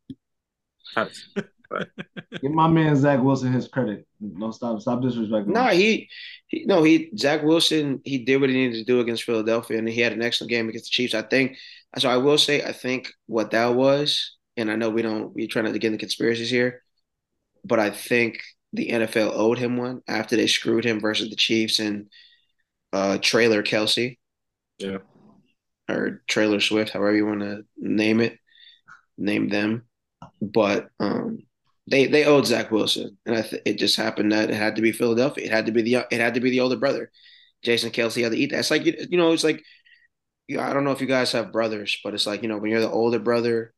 Facts. 1.70 1.92
give 2.42 2.52
my 2.52 2.68
man 2.68 2.96
Zach 2.96 3.22
Wilson 3.22 3.54
his 3.54 3.68
credit. 3.68 4.08
Don't 4.40 4.54
stop 4.54 4.80
stop 4.82 5.02
disrespecting. 5.02 5.48
No, 5.48 5.68
him. 5.68 5.76
he, 5.78 6.10
he 6.48 6.66
no 6.66 6.84
he 6.84 7.12
Zach 7.18 7.44
Wilson 7.44 8.02
he 8.04 8.20
did 8.20 8.40
what 8.42 8.50
he 8.50 8.56
needed 8.56 8.80
to 8.80 8.86
do 8.86 9.00
against 9.00 9.24
Philadelphia 9.24 9.78
and 9.78 9.88
he 9.90 10.02
had 10.02 10.14
an 10.14 10.22
excellent 10.22 10.50
game 10.50 10.70
against 10.70 10.86
the 10.86 10.92
Chiefs. 10.92 11.14
I 11.14 11.22
think 11.24 11.58
so. 11.98 12.10
I 12.10 12.18
will 12.18 12.38
say 12.38 12.64
I 12.64 12.72
think 12.74 13.12
what 13.28 13.52
that 13.52 13.76
was, 13.76 14.36
and 14.56 14.72
I 14.72 14.76
know 14.76 14.90
we 14.90 15.02
don't 15.02 15.34
we're 15.34 15.48
trying 15.48 15.72
to 15.72 15.80
get 15.80 15.88
into 15.88 15.98
conspiracies 16.00 16.50
here, 16.50 16.84
but 17.64 17.80
I 17.80 17.90
think 17.92 18.40
the 18.74 18.90
NFL 18.90 19.32
owed 19.34 19.58
him 19.60 19.78
one 19.78 20.02
after 20.08 20.36
they 20.36 20.48
screwed 20.48 20.86
him 20.86 21.00
versus 21.00 21.30
the 21.30 21.36
Chiefs 21.36 21.80
and 21.80 22.08
uh 22.94 23.18
Trailer 23.20 23.64
Kelsey 23.64 24.20
Yeah. 24.80 25.00
or 25.90 26.22
Trailer 26.28 26.60
Swift, 26.60 26.92
however 26.92 27.16
you 27.16 27.26
want 27.26 27.42
to 27.42 27.66
name 27.78 28.20
it, 28.20 28.38
name 29.18 29.50
them. 29.50 29.84
But 30.42 30.90
um, 31.00 31.40
they 31.90 32.08
they 32.08 32.26
owed 32.26 32.46
Zach 32.46 32.72
Wilson, 32.72 33.18
and 33.26 33.36
I 33.36 33.42
th- 33.42 33.62
it 33.66 33.78
just 33.78 33.96
happened 33.96 34.32
that 34.32 34.50
it 34.50 34.56
had 34.56 34.76
to 34.76 34.82
be 34.82 34.92
Philadelphia. 34.92 35.46
It 35.46 35.52
had 35.52 35.66
to 35.68 35.72
be 35.72 35.82
the 35.82 36.06
it 36.12 36.20
had 36.20 36.34
to 36.36 36.42
be 36.42 36.50
the 36.50 36.60
older 36.60 36.76
brother, 36.76 37.12
Jason 37.64 37.92
Kelce 37.92 38.24
had 38.24 38.32
to 38.32 38.38
eat 38.38 38.52
that. 38.52 38.60
It's 38.60 38.72
like 38.72 38.86
you, 38.86 38.96
you 39.10 39.18
know, 39.18 39.32
it's 39.32 39.44
like 39.44 39.64
you, 40.48 40.60
I 40.60 40.74
don't 40.74 40.84
know 40.84 40.92
if 40.92 41.02
you 41.02 41.08
guys 41.08 41.32
have 41.32 41.52
brothers, 41.52 42.00
but 42.04 42.14
it's 42.14 42.28
like 42.28 42.42
you 42.42 42.50
know 42.50 42.58
when 42.58 42.72
you're 42.72 42.82
the 42.82 42.90
older 42.90 43.20
brother, 43.20 43.74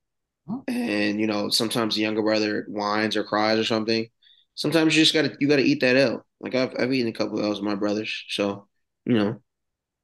and 0.68 1.20
you 1.20 1.28
know 1.28 1.50
sometimes 1.50 1.96
the 1.96 2.02
younger 2.02 2.22
brother 2.22 2.66
whines 2.68 3.16
or 3.16 3.24
cries 3.24 3.60
or 3.60 3.64
something. 3.64 4.08
Sometimes 4.56 4.96
you 4.96 5.04
just 5.04 5.14
gotta 5.14 5.36
you 5.40 5.48
gotta 5.48 5.64
eat 5.64 5.82
that 5.82 5.96
L. 5.96 6.26
Like 6.40 6.56
I've 6.56 6.74
I've 6.78 6.94
eaten 6.94 7.10
a 7.10 7.14
couple 7.14 7.40
of 7.40 7.46
L's 7.46 7.60
with 7.60 7.66
my 7.70 7.76
brothers, 7.76 8.26
so 8.30 8.68
you 9.06 9.14
know, 9.14 9.42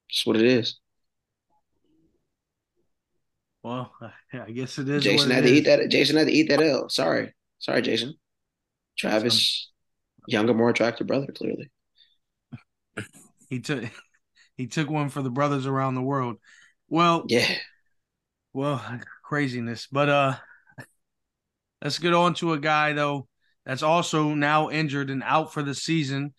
just 0.09 0.25
what 0.25 0.37
it 0.37 0.45
is. 0.45 0.79
Well, 3.63 3.91
I 4.33 4.51
guess 4.51 4.77
it 4.77 4.87
is. 4.89 5.03
Jason 5.03 5.31
had 5.31 5.45
it 5.45 5.49
to 5.49 5.53
eat 5.53 5.65
that. 5.65 5.89
Jason 5.89 6.17
had 6.17 6.27
to 6.27 6.33
eat 6.33 6.49
that 6.49 6.61
L. 6.61 6.87
Sorry, 6.87 7.33
sorry, 7.65 7.81
Jason. 7.81 8.13
Travis, 8.97 9.71
younger, 10.27 10.53
more 10.53 10.69
attractive 10.69 11.07
brother, 11.07 11.27
clearly. 11.35 11.71
He 13.49 13.59
took 13.59 13.83
he 14.57 14.65
took 14.65 14.89
one 14.89 15.09
for 15.09 15.21
the 15.21 15.29
brothers 15.29 15.67
around 15.67 15.93
the 15.93 16.01
world. 16.01 16.37
Well, 16.89 17.25
Yeah, 17.27 17.47
well, 18.53 18.83
craziness. 19.23 19.87
But 19.91 20.09
uh 20.09 20.35
let's 21.81 21.99
get 21.99 22.13
on 22.13 22.33
to 22.35 22.53
a 22.53 22.59
guy 22.59 22.93
though 22.93 23.27
that's 23.65 23.83
also 23.83 24.29
now 24.33 24.69
injured 24.69 25.09
and 25.09 25.23
out 25.23 25.53
for 25.53 25.63
the 25.63 25.75
season. 25.75 26.33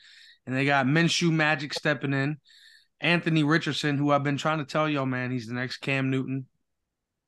And 0.47 0.57
they 0.57 0.65
got 0.65 0.87
Minshew 0.87 1.31
Magic 1.33 1.75
stepping 1.75 2.13
in. 2.13 2.39
Anthony 3.01 3.43
Richardson, 3.45 3.99
who 3.99 4.11
I've 4.11 4.25
been 4.25 4.37
trying 4.39 4.59
to 4.59 4.65
tell 4.65 4.89
y'all, 4.89 5.07
man, 5.07 5.31
he's 5.31 5.47
the 5.47 5.55
next 5.55 5.79
Cam 5.79 6.11
Newton. 6.11 6.47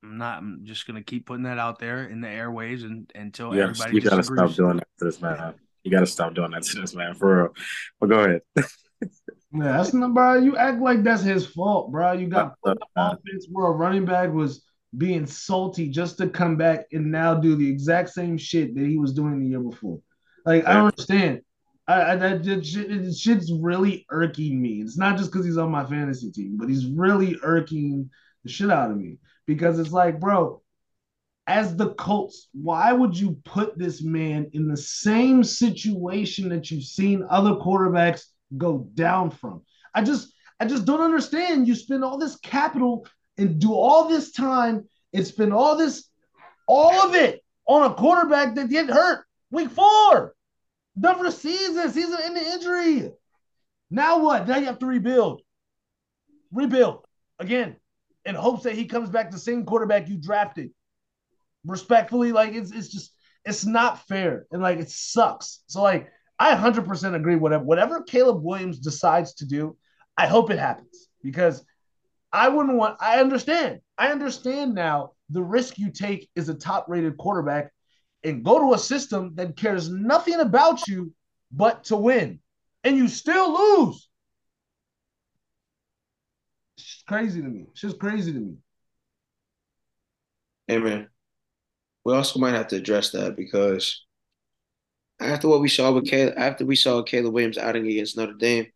I'm 0.03 0.19
not. 0.19 0.39
I'm 0.39 0.61
just 0.65 0.87
gonna 0.87 1.03
keep 1.03 1.27
putting 1.27 1.45
that 1.45 1.59
out 1.59 1.79
there 1.79 2.05
in 2.05 2.21
the 2.21 2.29
airwaves 2.29 2.85
and 2.85 3.11
until 3.15 3.55
Yeah, 3.55 3.65
everybody 3.65 3.97
you 3.97 4.01
gotta 4.01 4.17
disagrees. 4.19 4.55
stop 4.55 4.57
doing 4.57 4.77
that 4.77 4.89
to 4.99 5.05
this 5.05 5.21
man. 5.21 5.55
You 5.83 5.91
gotta 5.91 6.07
stop 6.07 6.35
doing 6.35 6.53
that 6.53 6.63
to 6.63 6.81
this 6.81 6.95
man 6.95 7.15
for 7.15 7.43
real. 7.43 7.55
But 8.01 8.09
go 8.09 8.21
ahead. 8.21 8.43
Yeah, 9.51 9.79
that's 9.79 9.95
not, 9.95 10.13
bro. 10.13 10.35
You 10.35 10.57
act 10.57 10.81
like 10.81 11.03
that's 11.03 11.23
his 11.23 11.47
fault, 11.47 11.91
bro. 11.91 12.13
You 12.13 12.27
got 12.29 12.55
the 12.65 12.77
offense 12.97 13.47
where 13.51 13.67
a 13.67 13.71
running 13.71 14.05
back 14.05 14.33
was 14.33 14.65
being 14.97 15.27
salty 15.27 15.89
just 15.89 16.19
to 16.19 16.29
come 16.29 16.57
back 16.57 16.87
and 16.93 17.11
now 17.11 17.35
do 17.35 17.57
the 17.57 17.69
exact 17.69 18.11
same 18.11 18.37
shit 18.37 18.75
that 18.75 18.87
he 18.87 18.99
was 18.99 19.13
doing 19.13 19.41
the 19.41 19.49
year 19.49 19.61
before. 19.61 20.01
Like 20.45 20.67
I 20.67 20.75
don't 20.75 20.87
understand. 20.87 21.41
I, 21.87 22.13
I 22.13 22.17
that, 22.17 22.45
that 22.45 22.67
shit, 22.67 22.91
it, 22.91 23.17
shit's 23.17 23.51
really 23.53 24.05
irking 24.11 24.61
me. 24.61 24.83
It's 24.83 24.99
not 24.99 25.17
just 25.17 25.33
because 25.33 25.47
he's 25.47 25.59
on 25.59 25.71
my 25.71 25.85
fantasy 25.87 26.31
team, 26.31 26.57
but 26.59 26.69
he's 26.69 26.87
really 26.87 27.37
irking 27.43 28.11
the 28.45 28.51
shit 28.51 28.71
out 28.71 28.91
of 28.91 28.99
me 28.99 29.17
because 29.49 29.79
it's 29.79 29.93
like, 29.93 30.21
bro, 30.21 30.61
as 31.47 31.75
the 31.75 31.95
Colts, 31.95 32.49
why 32.53 32.93
would 32.93 33.19
you 33.19 33.39
put 33.47 33.79
this 33.79 34.03
man 34.03 34.51
in 34.53 34.69
the 34.69 34.77
same 34.77 35.43
situation 35.43 36.51
that 36.51 36.71
you've 36.71 36.85
seen 36.85 37.27
other 37.29 37.55
quarterbacks 37.55 38.25
go 38.59 38.87
down 38.95 39.31
from? 39.31 39.63
I 39.95 40.05
just 40.05 40.33
I 40.61 40.67
just 40.67 40.85
don't 40.85 41.01
understand. 41.01 41.67
You 41.67 41.75
spend 41.75 42.05
all 42.05 42.19
this 42.19 42.37
capital 42.37 43.07
and 43.39 43.59
do 43.59 43.73
all 43.73 44.07
this 44.07 44.33
time 44.33 44.87
and 45.15 45.27
spend 45.27 45.55
all 45.55 45.77
this 45.77 46.11
all 46.69 47.09
of 47.09 47.15
it 47.15 47.43
on 47.67 47.91
a 47.91 47.95
quarterback 47.95 48.55
that 48.55 48.69
get 48.69 48.91
hurt 48.91 49.25
week 49.51 49.71
four. 49.71 50.35
The 50.97 51.31
season, 51.31 51.91
season 51.91 52.19
ending 52.23 52.45
injury. 52.45 53.13
Now 53.91 54.19
what? 54.19 54.47
Now 54.47 54.59
you 54.59 54.67
have 54.67 54.81
to 54.81 54.87
rebuild. 54.87 55.41
Rebuild 56.53 57.07
again 57.39 57.77
in 58.29 58.35
hopes 58.35 58.65
that 58.65 58.75
he 58.75 58.85
comes 58.85 59.09
back 59.09 59.31
the 59.31 59.39
same 59.39 59.65
quarterback 59.65 60.07
you 60.07 60.19
drafted 60.19 60.71
respectfully, 61.65 62.31
like 62.31 62.53
it's 62.53 62.71
it's 62.71 62.89
just 62.89 63.13
it's 63.45 63.65
not 63.65 64.07
fair 64.07 64.47
and 64.53 64.63
like 64.63 64.79
it 64.79 64.91
sucks. 64.91 65.61
So 65.67 65.83
like 65.83 66.11
I 66.39 66.55
100% 66.55 67.15
agree 67.15 67.37
whatever 67.37 67.65
whatever 67.65 68.03
Caleb 68.03 68.43
Williams 68.43 68.81
decides 68.81 69.35
to 69.37 69.47
do, 69.47 69.77
I 70.17 70.27
hope 70.27 70.51
it 70.51 70.59
happens 70.59 71.09
because 71.23 71.65
I 72.31 72.51
wouldn't 72.51 72.77
want 72.77 72.99
I 73.01 73.21
understand. 73.21 73.81
I 73.97 74.09
understand 74.13 74.75
now 74.75 75.13
the 75.31 75.43
risk 75.43 75.79
you 75.79 75.91
take 75.91 76.29
is 76.37 76.51
a 76.51 76.55
top-rated 76.55 77.17
quarterback 77.17 77.73
and 78.25 78.45
go 78.45 78.59
to 78.59 78.75
a 78.75 78.79
system 78.79 79.35
that 79.37 79.57
cares 79.57 79.89
nothing 79.89 80.41
about 80.41 80.87
you 80.87 81.15
but 81.51 81.85
to 81.85 81.97
win 81.97 82.41
and 82.85 82.97
you 82.97 83.09
still 83.09 83.55
lose. 83.55 84.09
It's 86.77 86.87
just 86.87 86.98
crazy 87.09 87.43
to 87.43 87.49
me. 87.49 87.67
It's 87.73 87.81
just 87.81 87.99
crazy 87.99 88.33
to 88.33 88.39
me. 88.39 88.55
hey 90.67 90.79
man. 90.79 91.09
We 92.05 92.15
also 92.15 92.39
might 92.39 92.55
have 92.55 92.69
to 92.69 92.77
address 92.77 93.11
that 93.11 93.37
because 93.37 94.05
after 95.21 95.49
what 95.49 95.61
we 95.61 95.69
saw 95.69 95.93
with 95.93 96.07
Caleb, 96.07 96.35
after 96.37 96.65
we 96.65 96.77
saw 96.77 97.03
Caleb 97.03 97.35
Williams 97.35 97.59
outing 97.59 97.87
against 97.87 98.17
Notre 98.17 98.35
Dame, 98.35 98.67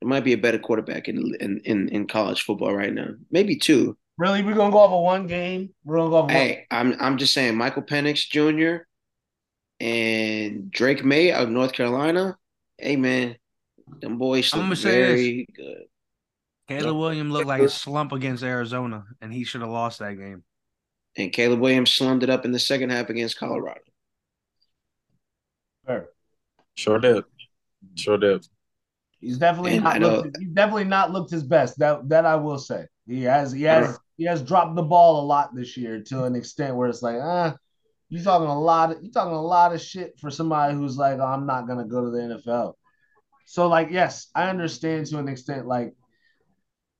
there 0.00 0.08
might 0.08 0.24
be 0.24 0.32
a 0.32 0.38
better 0.38 0.58
quarterback 0.58 1.08
in 1.08 1.34
in 1.40 1.60
in, 1.64 1.88
in 1.88 2.06
college 2.06 2.42
football 2.42 2.74
right 2.74 2.92
now. 2.92 3.08
Maybe 3.30 3.56
two. 3.56 3.96
Really, 4.16 4.42
we're 4.42 4.54
gonna 4.54 4.72
go 4.72 4.78
off 4.78 4.92
of 4.92 5.02
one 5.02 5.26
game. 5.26 5.70
We're 5.84 5.96
gonna 5.96 6.10
go 6.10 6.16
off. 6.16 6.24
Of 6.24 6.34
one. 6.34 6.36
Hey, 6.36 6.66
I'm 6.70 6.94
I'm 7.00 7.18
just 7.18 7.34
saying 7.34 7.56
Michael 7.56 7.82
Penix 7.82 8.28
Jr. 8.28 8.84
and 9.80 10.70
Drake 10.70 11.04
Maye 11.04 11.32
out 11.32 11.44
of 11.44 11.50
North 11.50 11.72
Carolina. 11.72 12.36
Hey 12.78 12.96
man, 12.96 13.36
Them 14.00 14.18
boys 14.18 14.54
look 14.54 14.78
very 14.78 15.46
good. 15.54 15.84
Caleb 16.68 16.96
Williams 16.96 17.32
looked 17.32 17.46
like 17.46 17.62
a 17.62 17.68
slump 17.68 18.12
against 18.12 18.42
Arizona, 18.42 19.04
and 19.20 19.32
he 19.32 19.44
should 19.44 19.62
have 19.62 19.70
lost 19.70 20.00
that 20.00 20.18
game. 20.18 20.44
And 21.16 21.32
Caleb 21.32 21.60
Williams 21.60 21.90
slummed 21.90 22.22
it 22.22 22.30
up 22.30 22.44
in 22.44 22.52
the 22.52 22.58
second 22.58 22.90
half 22.90 23.08
against 23.08 23.38
Colorado. 23.38 23.80
Fair. 25.86 26.08
Sure 26.74 26.98
did. 26.98 27.24
Sure 27.96 28.18
did. 28.18 28.46
He's 29.20 29.38
definitely 29.38 29.80
not 29.80 30.00
looked, 30.00 30.36
he's 30.38 30.50
definitely 30.50 30.84
not 30.84 31.10
looked 31.10 31.30
his 31.30 31.42
best. 31.42 31.78
That 31.78 32.08
that 32.08 32.24
I 32.24 32.36
will 32.36 32.58
say. 32.58 32.86
He 33.06 33.22
has 33.22 33.50
he 33.50 33.62
has 33.62 33.98
he 34.16 34.24
has 34.24 34.42
dropped 34.42 34.76
the 34.76 34.82
ball 34.82 35.22
a 35.22 35.26
lot 35.26 35.54
this 35.54 35.76
year 35.76 36.02
to 36.04 36.24
an 36.24 36.36
extent 36.36 36.76
where 36.76 36.88
it's 36.88 37.02
like, 37.02 37.16
ah, 37.20 37.56
you 38.10 38.22
talking 38.22 38.46
a 38.46 38.60
lot 38.60 38.92
of 38.92 39.02
you 39.02 39.10
talking 39.10 39.32
a 39.32 39.42
lot 39.42 39.74
of 39.74 39.80
shit 39.80 40.18
for 40.20 40.30
somebody 40.30 40.74
who's 40.74 40.98
like, 40.98 41.18
oh, 41.18 41.26
I'm 41.26 41.46
not 41.46 41.66
gonna 41.66 41.86
go 41.86 42.04
to 42.04 42.10
the 42.10 42.42
NFL. 42.46 42.74
So 43.46 43.66
like, 43.66 43.88
yes, 43.90 44.28
I 44.34 44.50
understand 44.50 45.06
to 45.06 45.18
an 45.18 45.26
extent, 45.26 45.66
like, 45.66 45.94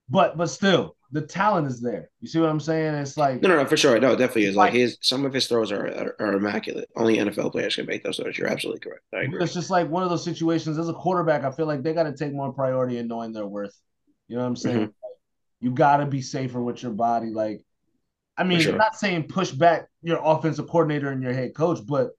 but 0.09 0.37
but 0.37 0.47
still, 0.49 0.97
the 1.11 1.23
talent 1.23 1.67
is 1.67 1.81
there. 1.81 2.11
You 2.21 2.29
see 2.29 2.39
what 2.39 2.51
I'm 2.51 2.61
saying? 2.61 2.95
It's 2.95 3.17
like 3.17 3.43
no, 3.43 3.49
no, 3.49 3.57
no, 3.57 3.67
for 3.67 3.77
sure. 3.77 3.99
No, 3.99 4.13
it 4.13 4.17
definitely 4.17 4.45
is. 4.45 4.57
Like, 4.57 4.73
like 4.73 4.81
his 4.81 4.99
some 5.01 5.25
of 5.25 5.33
his 5.33 5.47
throws 5.47 5.73
are, 5.73 5.87
are, 5.87 6.17
are 6.19 6.33
immaculate. 6.35 6.89
Only 6.97 7.17
NFL 7.17 7.53
players 7.53 7.77
can 7.77 7.87
make 7.87 8.03
those 8.03 8.17
throws. 8.17 8.37
You're 8.37 8.49
absolutely 8.49 8.81
correct. 8.81 9.03
I 9.15 9.23
agree. 9.23 9.43
It's 9.43 9.55
just 9.55 9.71
like 9.71 9.89
one 9.89 10.03
of 10.03 10.11
those 10.11 10.25
situations. 10.25 10.79
As 10.79 10.89
a 10.89 10.95
quarterback, 10.95 11.45
I 11.45 11.51
feel 11.51 11.67
like 11.67 11.83
they 11.83 11.95
got 11.95 12.05
to 12.05 12.15
take 12.15 12.33
more 12.33 12.53
priority 12.53 12.99
in 12.99 13.09
knowing 13.09 13.33
their 13.33 13.47
worth. 13.47 13.75
You 14.29 14.37
know 14.37 14.43
what 14.43 14.49
I'm 14.49 14.57
saying? 14.57 14.79
Mm-hmm. 14.79 15.67
You 15.67 15.71
got 15.73 15.99
to 15.99 16.07
be 16.07 16.23
safer 16.23 16.63
with 16.63 16.83
your 16.83 16.93
body. 16.93 17.31
Like, 17.31 17.65
I 18.37 18.45
mean, 18.45 18.61
sure. 18.61 18.73
I'm 18.73 18.79
not 18.79 18.97
saying 18.97 19.25
push 19.25 19.51
back 19.51 19.89
your 20.03 20.21
offensive 20.23 20.69
coordinator 20.69 21.11
and 21.11 21.23
your 21.23 21.33
head 21.33 21.55
coach, 21.55 21.81
but 21.85 22.11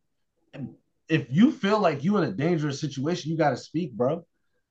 if 1.07 1.27
you 1.29 1.51
feel 1.51 1.79
like 1.79 2.03
you 2.03 2.17
in 2.17 2.23
a 2.23 2.31
dangerous 2.31 2.81
situation, 2.81 3.31
you 3.31 3.37
got 3.37 3.51
to 3.51 3.57
speak, 3.57 3.93
bro. 3.93 4.25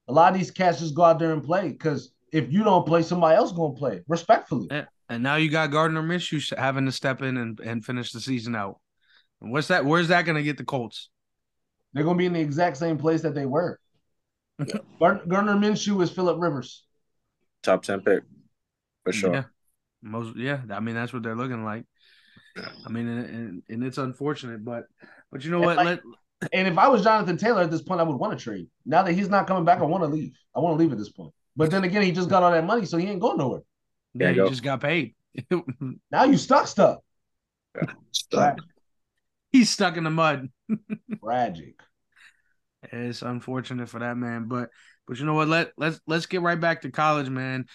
A 0.09 0.13
lot 0.13 0.33
of 0.33 0.39
these 0.39 0.51
cats 0.51 0.81
just 0.81 0.95
go 0.95 1.05
out 1.05 1.19
there 1.19 1.33
and 1.33 1.43
play 1.43 1.69
because 1.69 2.13
if 2.33 2.53
you 2.53 2.65
don't 2.65 2.87
play, 2.87 3.03
somebody 3.03 3.37
else 3.37 3.53
gonna 3.53 3.75
play 3.75 4.03
respectfully. 4.09 4.69
Yeah. 4.71 4.85
And 5.09 5.23
now 5.23 5.37
you 5.37 5.51
got 5.51 5.71
Gardner 5.71 6.03
Minshew 6.03 6.57
having 6.57 6.87
to 6.87 6.93
step 6.93 7.23
in 7.23 7.37
and, 7.37 7.59
and 7.61 7.85
finish 7.85 8.13
the 8.13 8.21
season 8.21 8.55
out. 8.55 8.79
And 9.41 9.53
what's 9.53 9.69
that? 9.69 9.85
Where's 9.85 10.09
that 10.09 10.27
gonna 10.27 10.43
get 10.43 10.59
the 10.59 10.65
Colts? 10.65 11.09
They're 11.93 12.05
gonna 12.05 12.19
be 12.19 12.27
in 12.27 12.35
the 12.35 12.41
exact 12.41 12.77
same 12.77 12.99
place 12.99 13.23
that 13.23 13.35
they 13.35 13.47
were. 13.47 13.79
Gardner 15.01 15.55
Minshew 15.55 16.03
is 16.03 16.11
Philip 16.11 16.39
Rivers. 16.41 16.85
Top 17.63 17.83
ten 17.83 18.01
pick, 18.01 18.23
for 19.05 19.13
sure. 19.13 19.33
Yeah, 19.33 19.45
most 20.03 20.37
yeah. 20.37 20.61
I 20.71 20.81
mean 20.81 20.95
that's 20.95 21.13
what 21.13 21.23
they're 21.23 21.37
looking 21.37 21.65
like. 21.65 21.85
I 22.85 22.89
mean, 22.91 23.09
and, 23.09 23.63
and 23.69 23.85
it's 23.85 23.99
unfortunate, 23.99 24.65
but 24.65 24.85
but 25.31 25.45
you 25.45 25.51
know 25.51 25.61
what? 25.61 25.77
Like, 25.77 25.87
Let, 25.87 26.01
and 26.53 26.69
if 26.69 26.79
I 26.79 26.89
was 26.89 27.03
Jonathan 27.03 27.37
Taylor 27.37 27.63
at 27.63 27.71
this 27.71 27.83
point, 27.83 28.01
I 28.01 28.05
would 28.05 28.17
want 28.17 28.39
to 28.39 28.43
trade. 28.43 28.69
Now 28.85 29.03
that 29.03 29.13
he's 29.13 29.29
not 29.29 29.47
coming 29.47 29.65
back, 29.65 29.81
I 29.81 29.85
want 29.85 30.05
to 30.05 30.09
leave. 30.09 30.33
I 30.55 30.61
want 30.61 30.77
to 30.77 30.83
leave 30.83 30.93
at 30.93 30.99
this 30.99 31.11
point. 31.11 31.33
But 31.59 31.73
then 31.73 31.83
again, 31.83 32.03
he 32.03 32.13
just 32.13 32.31
got 32.31 32.45
all 32.45 32.53
that 32.53 32.65
money, 32.65 32.87
so 32.87 32.97
he 32.99 33.09
ain't 33.09 33.19
going 33.21 33.37
nowhere. 33.37 33.63
Yeah, 34.15 34.29
he 34.29 34.37
go. 34.37 34.49
just 34.49 34.63
got 34.63 34.81
paid. 34.81 35.17
now 36.11 36.23
you 36.23 36.37
stuck, 36.37 36.69
stuck. 36.69 37.01
stuck. 38.13 38.61
He's 39.51 39.69
stuck 39.69 39.97
in 39.97 40.05
the 40.05 40.11
mud. 40.11 40.51
Tragic. 41.25 41.75
It's 42.85 43.23
unfortunate 43.23 43.89
for 43.89 43.99
that 43.99 44.17
man, 44.17 44.47
but 44.47 44.71
but 45.09 45.19
you 45.19 45.27
know 45.27 45.35
what? 45.35 45.49
Let 45.49 45.73
let's 45.77 46.01
let's 46.07 46.27
get 46.27 46.43
right 46.43 46.61
back 46.61 46.83
to 46.83 46.93
college, 46.93 47.29
man. 47.29 47.67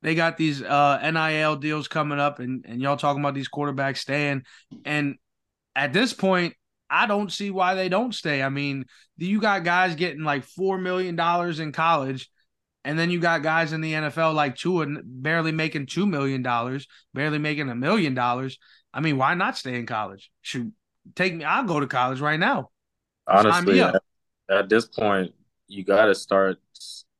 They 0.00 0.14
got 0.14 0.38
these 0.38 0.62
uh 0.62 0.98
NIL 1.10 1.56
deals 1.56 1.88
coming 1.88 2.18
up, 2.18 2.38
and 2.38 2.64
and 2.66 2.80
y'all 2.80 2.96
talking 2.96 3.22
about 3.22 3.34
these 3.34 3.50
quarterbacks 3.50 3.98
staying. 3.98 4.44
And 4.86 5.16
at 5.76 5.92
this 5.92 6.14
point, 6.14 6.54
I 6.88 7.06
don't 7.06 7.30
see 7.30 7.50
why 7.50 7.74
they 7.74 7.90
don't 7.90 8.14
stay. 8.14 8.42
I 8.42 8.48
mean, 8.48 8.86
you 9.18 9.42
got 9.42 9.62
guys 9.62 9.94
getting 9.94 10.24
like 10.24 10.44
four 10.44 10.78
million 10.78 11.16
dollars 11.16 11.60
in 11.60 11.70
college, 11.72 12.30
and 12.84 12.98
then 12.98 13.10
you 13.10 13.18
got 13.18 13.42
guys 13.42 13.72
in 13.72 13.80
the 13.80 13.92
NFL 13.92 14.34
like 14.34 14.56
Tua 14.56 14.86
barely 15.02 15.52
making 15.52 15.86
two 15.86 16.06
million 16.06 16.42
dollars, 16.42 16.86
barely 17.14 17.38
making 17.38 17.70
a 17.70 17.74
million 17.74 18.14
dollars. 18.14 18.58
I 18.92 19.00
mean, 19.00 19.16
why 19.16 19.34
not 19.34 19.56
stay 19.56 19.76
in 19.76 19.86
college? 19.86 20.30
Shoot, 20.42 20.72
take 21.14 21.34
me. 21.34 21.44
I'll 21.44 21.64
go 21.64 21.80
to 21.80 21.86
college 21.86 22.20
right 22.20 22.38
now. 22.38 22.70
Honestly, 23.26 23.80
at, 23.80 24.02
at, 24.50 24.68
this 24.68 24.86
point, 24.86 25.32
you 25.66 25.82
got 25.82 26.06
to 26.06 26.14
start 26.14 26.58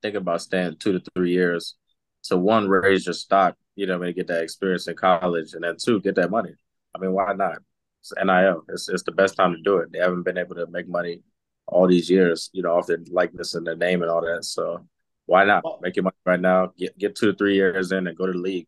thinking 0.02 0.20
about 0.20 0.42
staying 0.42 0.76
two 0.78 0.92
to 0.92 1.02
three 1.14 1.32
years. 1.32 1.76
So 2.20 2.36
one, 2.36 2.68
raise 2.68 3.06
your 3.06 3.14
stock. 3.14 3.56
You 3.74 3.86
know, 3.86 3.94
I 3.94 3.98
mean, 3.98 4.14
get 4.14 4.26
that 4.28 4.42
experience 4.42 4.86
in 4.86 4.96
college, 4.96 5.54
and 5.54 5.64
then 5.64 5.76
two, 5.82 6.00
get 6.00 6.14
that 6.16 6.30
money. 6.30 6.52
I 6.94 6.98
mean, 6.98 7.12
why 7.12 7.32
not? 7.32 7.56
It's 8.00 8.12
NIL. 8.22 8.64
It's 8.68 8.88
it's 8.90 9.02
the 9.02 9.12
best 9.12 9.34
time 9.36 9.52
to 9.52 9.62
do 9.62 9.78
it. 9.78 9.90
They 9.92 9.98
haven't 9.98 10.24
been 10.24 10.38
able 10.38 10.56
to 10.56 10.66
make 10.66 10.88
money 10.88 11.22
all 11.66 11.88
these 11.88 12.10
years, 12.10 12.50
you 12.52 12.62
know, 12.62 12.76
off 12.76 12.86
their 12.86 12.98
likeness 13.10 13.54
and 13.54 13.66
their 13.66 13.76
name 13.76 14.02
and 14.02 14.10
all 14.10 14.20
that. 14.20 14.44
So 14.44 14.86
why 15.26 15.44
not 15.44 15.64
make 15.80 15.96
your 15.96 16.04
money 16.04 16.16
right 16.26 16.40
now? 16.40 16.72
Get 16.76 16.98
get 16.98 17.16
two 17.16 17.32
to 17.32 17.38
three 17.38 17.54
years 17.54 17.92
in 17.92 18.06
and 18.06 18.16
go 18.16 18.26
to 18.26 18.32
the 18.32 18.38
league. 18.38 18.66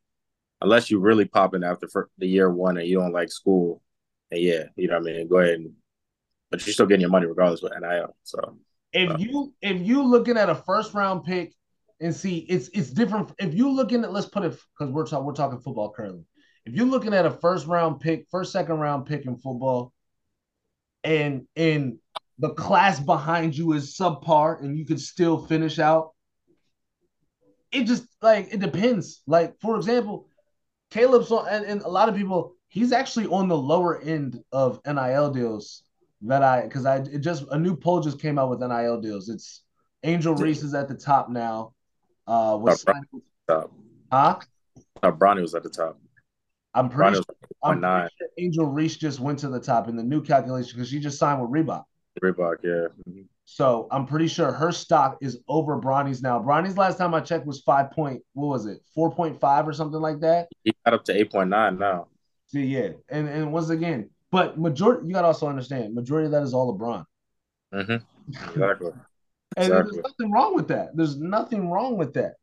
Unless 0.62 0.90
you 0.90 0.99
really 1.01 1.27
popping 1.27 1.64
after 1.64 1.88
the 2.19 2.27
year 2.27 2.51
one 2.51 2.79
and 2.79 2.88
you 2.88 2.99
don't 2.99 3.12
like 3.12 3.31
school, 3.31 3.83
and 4.31 4.40
yeah, 4.40 4.64
you 4.77 4.88
know 4.88 4.99
what 4.99 5.11
I 5.11 5.12
mean. 5.12 5.29
Go 5.29 5.38
ahead 5.38 5.55
and, 5.55 5.73
but 6.51 6.64
you're 6.66 6.73
still 6.73 6.87
getting 6.87 7.03
your 7.03 7.11
money 7.11 7.27
regardless 7.27 7.62
with 7.62 7.73
NIL. 7.79 8.16
So 8.23 8.57
if 8.92 9.11
uh, 9.11 9.16
you 9.19 9.53
if 9.61 9.83
you 9.83 10.03
looking 10.03 10.38
at 10.38 10.49
a 10.49 10.55
first 10.55 10.95
round 10.95 11.25
pick 11.25 11.55
and 12.01 12.14
see 12.14 12.38
it's 12.38 12.69
it's 12.73 12.90
different. 12.90 13.33
If 13.38 13.55
you 13.55 13.71
looking 13.71 14.03
at 14.05 14.12
let's 14.12 14.27
put 14.27 14.45
it 14.45 14.59
because 14.79 14.92
we're 14.92 15.07
talking 15.07 15.27
we're 15.27 15.35
talking 15.35 15.61
football 15.61 15.92
currently. 15.92 16.25
If 16.64 16.75
you're 16.75 16.87
looking 16.87 17.14
at 17.14 17.27
a 17.27 17.31
first 17.31 17.66
round 17.66 18.01
pick, 18.01 18.27
first 18.31 18.53
second 18.53 18.79
round 18.79 19.07
pick 19.07 19.27
in 19.27 19.37
football, 19.37 19.92
and 21.05 21.47
and 21.55 21.99
the 22.38 22.51
class 22.55 22.99
behind 22.99 23.57
you 23.57 23.73
is 23.73 23.97
subpar, 23.97 24.61
and 24.61 24.77
you 24.77 24.85
could 24.85 25.01
still 25.01 25.47
finish 25.47 25.79
out 25.79 26.11
it 27.72 27.85
just 27.85 28.07
like 28.22 28.52
it 28.52 28.61
depends. 28.61 29.22
Like 29.26 29.59
for 29.61 29.76
example, 29.76 30.29
Caleb's 30.90 31.31
on, 31.31 31.48
and, 31.48 31.64
and 31.64 31.83
a 31.83 31.88
lot 31.88 32.09
of 32.09 32.16
people, 32.16 32.55
he's 32.68 32.92
actually 32.92 33.26
on 33.26 33.48
the 33.48 33.57
lower 33.57 34.00
end 34.00 34.42
of 34.52 34.81
NIL 34.87 35.31
deals 35.31 35.83
that 36.22 36.42
I 36.42 36.62
because 36.62 36.87
I 36.87 36.96
it 36.96 37.18
just 37.18 37.44
a 37.50 37.59
new 37.59 37.76
poll 37.76 38.00
just 38.00 38.20
came 38.20 38.38
out 38.38 38.50
with 38.50 38.61
NIL 38.61 39.00
deals. 39.00 39.29
It's 39.29 39.62
Angel 40.02 40.35
Reese 40.35 40.62
is 40.62 40.74
at 40.74 40.88
the 40.88 40.94
top 40.94 41.29
now. 41.29 41.72
Uh, 42.26 42.59
was 42.61 42.85
top. 43.48 43.72
Huh? 44.11 44.38
Uh, 45.02 45.12
Bronny 45.12 45.42
was 45.42 45.55
at 45.55 45.62
the 45.62 45.68
top. 45.68 45.98
I'm 46.74 46.90
pretty, 46.90 47.14
sure, 47.14 47.24
I'm 47.62 47.81
pretty 47.81 48.09
sure 48.18 48.29
Angel 48.38 48.66
Reese 48.66 48.96
just 48.96 49.18
went 49.18 49.38
to 49.38 49.48
the 49.48 49.61
top 49.61 49.88
in 49.88 49.96
the 49.96 50.02
new 50.02 50.22
calculation 50.22 50.76
because 50.76 50.90
she 50.90 51.00
just 51.00 51.18
signed 51.18 51.40
with 51.40 51.50
Reebok. 51.50 51.85
Reebok, 52.22 52.57
yeah. 52.62 52.88
Mm-hmm. 53.09 53.22
So 53.49 53.87
I'm 53.93 54.07
pretty 54.07 54.27
sure 54.27 54.51
her 54.51 54.73
stock 54.73 55.19
is 55.23 55.39
over 55.49 55.77
Bronny's 55.77 56.21
now. 56.21 56.41
Bronny's 56.41 56.77
last 56.77 56.99
time 56.99 57.15
I 57.15 57.21
checked 57.21 57.47
was 57.47 57.61
five 57.61 57.93
point, 57.93 58.21
what 58.33 58.49
was 58.49 58.67
it, 58.67 58.81
four 58.93 59.15
point 59.15 59.41
five 59.41 59.69
or 59.69 59.73
something 59.73 60.01
like 60.01 60.21
that. 60.21 60.49
He 60.65 60.75
got 60.85 60.95
up 60.95 61.05
to 61.05 61.15
eight 61.15 61.31
point 61.31 61.51
nine 61.51 61.79
now. 61.79 62.09
See, 62.49 62.65
yeah, 62.65 62.91
and 63.09 63.29
and 63.29 63.53
once 63.53 63.71
again, 63.71 64.11
but 64.33 64.59
majority 64.59 65.07
you 65.07 65.15
got 65.15 65.23
to 65.23 65.29
also 65.29 65.47
understand, 65.47 65.95
majority 65.95 66.27
of 66.27 66.33
that 66.33 66.43
is 66.43 66.55
all 66.55 66.77
LeBron. 66.77 67.05
Mm-hmm. 67.73 68.33
Exactly. 68.51 68.91
and 69.57 69.67
exactly. 69.67 69.93
there's 69.93 70.05
nothing 70.05 70.33
wrong 70.33 70.55
with 70.57 70.69
that. 70.69 70.97
There's 70.97 71.17
nothing 71.17 71.71
wrong 71.71 71.97
with 71.97 72.15
that. 72.15 72.35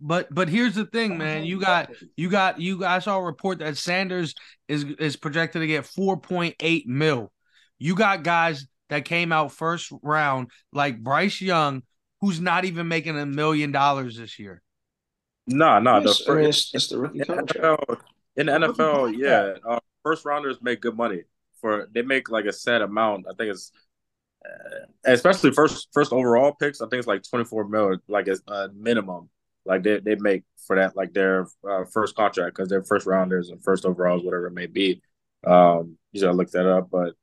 But 0.00 0.32
but 0.32 0.48
here's 0.48 0.76
the 0.76 0.86
thing, 0.86 1.18
man. 1.18 1.44
You 1.44 1.60
got 1.60 1.90
you 2.16 2.30
got 2.30 2.60
you. 2.60 2.84
I 2.84 3.00
saw 3.00 3.18
a 3.18 3.22
report 3.22 3.58
that 3.58 3.76
Sanders 3.76 4.36
is 4.68 4.84
is 4.84 5.16
projected 5.16 5.62
to 5.62 5.66
get 5.66 5.84
4.8 5.84 6.86
mil. 6.86 7.32
You 7.78 7.96
got 7.96 8.22
guys 8.22 8.66
that 8.88 9.04
came 9.04 9.32
out 9.32 9.52
first 9.52 9.92
round, 10.02 10.50
like 10.72 11.02
Bryce 11.02 11.40
Young, 11.40 11.82
who's 12.20 12.40
not 12.40 12.64
even 12.64 12.88
making 12.88 13.18
a 13.18 13.26
million 13.26 13.72
dollars 13.72 14.16
this 14.16 14.38
year. 14.38 14.62
No, 15.46 15.78
no, 15.78 16.00
the 16.00 16.14
first 16.26 16.74
it's 16.74 16.88
the 16.88 16.98
rookie 16.98 17.20
NFL, 17.20 18.00
in 18.36 18.46
the 18.46 18.52
NFL, 18.52 19.16
yeah, 19.16 19.54
uh, 19.68 19.78
first 20.02 20.24
rounders 20.24 20.58
make 20.60 20.80
good 20.80 20.96
money 20.96 21.22
for 21.60 21.88
they 21.92 22.02
make 22.02 22.30
like 22.30 22.44
a 22.46 22.52
set 22.52 22.82
amount. 22.82 23.26
I 23.28 23.34
think 23.34 23.52
it's 23.52 23.72
uh, 24.44 24.86
especially 25.04 25.52
first 25.52 25.88
first 25.92 26.12
overall 26.12 26.52
picks. 26.52 26.80
I 26.80 26.86
think 26.88 26.98
it's 26.98 27.06
like 27.06 27.22
twenty 27.28 27.44
four 27.44 27.66
mil, 27.68 27.96
like 28.08 28.28
a 28.28 28.36
uh, 28.48 28.68
minimum. 28.74 29.30
Like 29.64 29.82
they, 29.82 29.98
they 29.98 30.14
make 30.14 30.44
for 30.66 30.76
that, 30.76 30.96
like 30.96 31.12
their 31.12 31.46
uh, 31.68 31.84
first 31.92 32.14
contract 32.14 32.56
because 32.56 32.68
they're 32.68 32.84
first 32.84 33.06
rounders 33.06 33.50
and 33.50 33.62
first 33.62 33.84
overalls, 33.84 34.22
whatever 34.22 34.46
it 34.46 34.52
may 34.52 34.66
be. 34.66 35.02
Um, 35.44 35.98
you 36.12 36.20
gotta 36.20 36.36
look 36.36 36.50
that 36.52 36.66
up, 36.66 36.88
but 36.90 37.14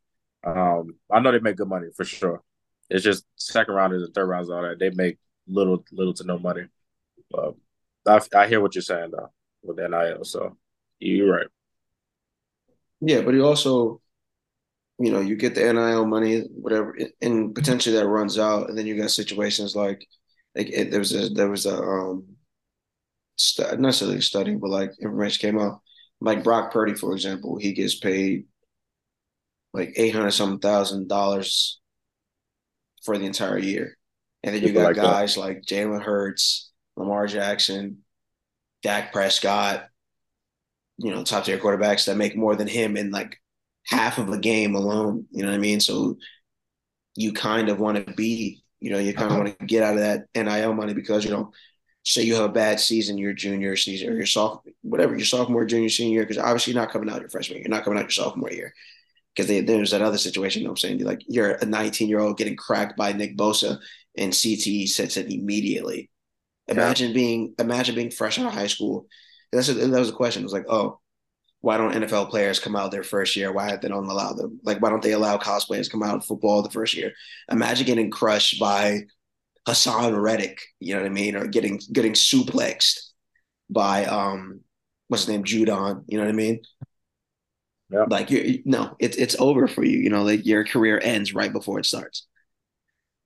um, 0.44 0.96
I 1.12 1.20
know 1.20 1.32
they 1.32 1.40
make 1.40 1.58
good 1.58 1.68
money 1.68 1.88
for 1.96 2.04
sure. 2.06 2.42
It's 2.90 3.04
just 3.04 3.26
second 3.36 3.76
rounders 3.76 4.04
and 4.04 4.14
third 4.14 4.28
rounds, 4.28 4.50
all 4.50 4.62
that 4.62 4.80
they 4.80 4.90
make 4.92 5.18
little, 5.48 5.84
little 5.92 6.14
to 6.16 6.24
no 6.24 6.38
money. 6.38 6.66
But 7.32 7.56
I, 8.08 8.22
I 8.36 8.48
hear 8.48 8.62
what 8.62 8.76
you're 8.76 8.82
saying 8.82 9.12
though 9.12 9.32
with 9.64 9.80
NIL. 9.80 10.24
So 10.24 10.58
you're 11.00 11.32
right. 11.32 11.48
Yeah, 13.02 13.22
but 13.22 13.34
you 13.34 13.46
also, 13.46 14.02
you 15.00 15.12
know, 15.12 15.20
you 15.20 15.36
get 15.36 15.56
the 15.56 15.68
NIL 15.68 16.06
money, 16.06 16.42
whatever, 16.42 16.98
and 17.22 17.54
potentially 17.54 17.96
that 17.96 18.08
runs 18.08 18.38
out, 18.40 18.70
and 18.70 18.78
then 18.78 18.86
you 18.86 18.96
got 18.96 19.12
situations 19.12 19.76
like, 19.76 20.06
like 20.56 20.70
it, 20.70 20.92
there 20.92 21.00
was 21.00 21.14
a 21.14 21.30
there 21.30 21.50
was 21.50 21.66
a 21.66 21.76
um, 21.76 22.26
st- 23.38 23.72
not 23.72 23.80
necessarily 23.80 24.22
study, 24.22 24.56
but 24.56 24.70
like 24.70 24.92
information 25.02 25.42
came 25.42 25.60
out, 25.60 25.82
like 26.22 26.44
Brock 26.44 26.72
Purdy, 26.72 26.94
for 26.94 27.14
example, 27.14 27.58
he 27.58 27.74
gets 27.74 27.96
paid 27.96 28.46
like 29.74 29.94
eight 29.96 30.16
hundred 30.16 30.32
some 30.32 30.60
thousand 30.60 31.08
dollars 31.08 31.80
for 33.04 33.18
the 33.18 33.26
entire 33.26 33.58
year. 33.58 33.98
And 34.44 34.56
then 34.56 34.62
you 34.62 34.74
got 34.74 34.84
like 34.84 34.96
guys 34.96 35.36
that. 35.36 35.42
like 35.42 35.62
Jalen 35.62 36.02
Hurts, 36.02 36.72
Lamar 36.96 37.28
Jackson, 37.28 38.00
Dak 38.82 39.14
Prescott, 39.14 39.88
you 40.98 41.12
know, 41.12 41.24
top 41.24 41.46
tier 41.46 41.58
quarterbacks 41.58 42.06
that 42.06 42.18
make 42.18 42.36
more 42.36 42.56
than 42.56 42.68
him 42.68 42.98
in 42.98 43.12
like 43.12 43.38
half 43.86 44.18
of 44.18 44.30
a 44.30 44.38
game 44.38 44.76
alone. 44.76 45.26
You 45.32 45.44
know 45.44 45.50
what 45.50 45.56
I 45.56 45.60
mean? 45.60 45.80
So 45.80 46.18
you 47.16 47.34
kind 47.34 47.70
of 47.70 47.80
want 47.80 48.06
to 48.06 48.14
be, 48.14 48.64
you 48.80 48.92
know, 48.92 49.00
you 49.00 49.14
kind 49.14 49.28
of 49.28 49.32
uh-huh. 49.34 49.44
want 49.44 49.60
to 49.60 49.66
get 49.66 49.84
out 49.84 49.96
of 49.96 50.02
that 50.02 50.28
NIL 50.36 50.74
money 50.74 50.94
because, 50.94 51.24
you 51.24 51.32
know, 51.32 51.52
say 52.06 52.24
you 52.24 52.36
have 52.36 52.46
a 52.46 52.50
bad 52.50 52.82
season 52.82 53.18
your 53.18 53.34
junior 53.34 53.78
season 53.78 54.10
or 54.10 54.14
your 54.14 54.26
sophomore, 54.26 54.74
whatever, 54.82 55.16
your 55.16 55.26
sophomore, 55.26 55.66
junior, 55.66 55.90
senior 55.90 56.16
year, 56.16 56.24
because 56.24 56.38
obviously 56.38 56.74
you're 56.74 56.82
not 56.82 56.92
coming 56.92 57.10
out 57.10 57.22
your 57.22 57.30
freshman 57.30 57.58
year. 57.58 57.66
You're 57.66 57.76
not 57.76 57.86
coming 57.86 57.98
out 57.98 58.04
your 58.04 58.12
sophomore 58.12 58.52
year. 58.52 58.74
Because 59.36 59.66
there's 59.66 59.92
that 59.92 60.02
other 60.02 60.18
situation, 60.18 60.62
you 60.62 60.68
know 60.68 60.72
what 60.72 60.84
I'm 60.84 60.90
saying? 60.90 61.04
Like 61.04 61.22
you're 61.28 61.54
a 61.54 61.66
19 61.66 62.08
year 62.08 62.20
old 62.20 62.38
getting 62.38 62.56
cracked 62.56 62.98
by 62.98 63.14
Nick 63.14 63.36
Bosa 63.38 63.80
and 64.16 64.32
CTE 64.32 64.88
sets 64.88 65.18
it 65.18 65.32
immediately. 65.32 66.10
Imagine 66.68 67.10
yeah. 67.10 67.14
being 67.14 67.56
imagine 67.60 67.96
being 67.96 68.12
fresh 68.12 68.40
out 68.40 68.46
of 68.46 68.54
high 68.54 68.68
school. 68.68 69.08
That's 69.52 69.70
a, 69.70 69.74
that 69.74 70.00
was 70.00 70.10
a 70.10 70.14
question. 70.14 70.42
It 70.42 70.46
was 70.46 70.54
like, 70.54 70.66
oh, 70.70 71.00
why 71.62 71.78
don't 71.78 71.94
NFL 71.94 72.30
players 72.30 72.60
come 72.60 72.76
out 72.76 72.92
their 72.92 73.04
first 73.04 73.36
year? 73.36 73.52
Why 73.52 73.76
they 73.76 73.88
don't 73.88 74.06
allow 74.06 74.34
them? 74.34 74.60
Like, 74.64 74.82
why 74.82 74.90
don't 74.90 75.02
they 75.02 75.14
allow 75.14 75.38
college 75.38 75.66
players 75.66 75.90
come 75.90 76.04
out 76.04 76.16
in 76.16 76.22
football 76.22 76.62
the 76.62 76.70
first 76.70 76.96
year? 76.96 77.14
Imagine 77.52 77.86
getting 77.86 78.12
crushed 78.12 78.60
by 78.60 79.04
Haason 79.68 80.22
Reddick, 80.22 80.60
you 80.80 80.94
know 80.94 81.02
what 81.02 81.06
I 81.08 81.14
mean, 81.14 81.36
or 81.36 81.48
getting 81.48 81.80
getting 81.92 82.14
suplexed 82.14 83.00
by 83.70 84.06
um 84.06 84.62
what's 85.08 85.24
his 85.24 85.30
name, 85.30 85.44
Judon, 85.44 86.04
you 86.08 86.18
know 86.18 86.26
what 86.26 86.34
I 86.34 86.36
mean? 86.36 86.62
Yeah. 87.94 88.06
Like 88.10 88.32
you 88.32 88.64
no, 88.66 88.96
it's 88.98 89.18
it's 89.18 89.36
over 89.40 89.68
for 89.68 89.84
you. 89.84 90.00
You 90.00 90.10
know, 90.10 90.24
like 90.24 90.48
your 90.48 90.66
career 90.66 91.00
ends 91.02 91.36
right 91.36 91.54
before 91.54 91.78
it 91.78 91.86
starts. 91.86 92.26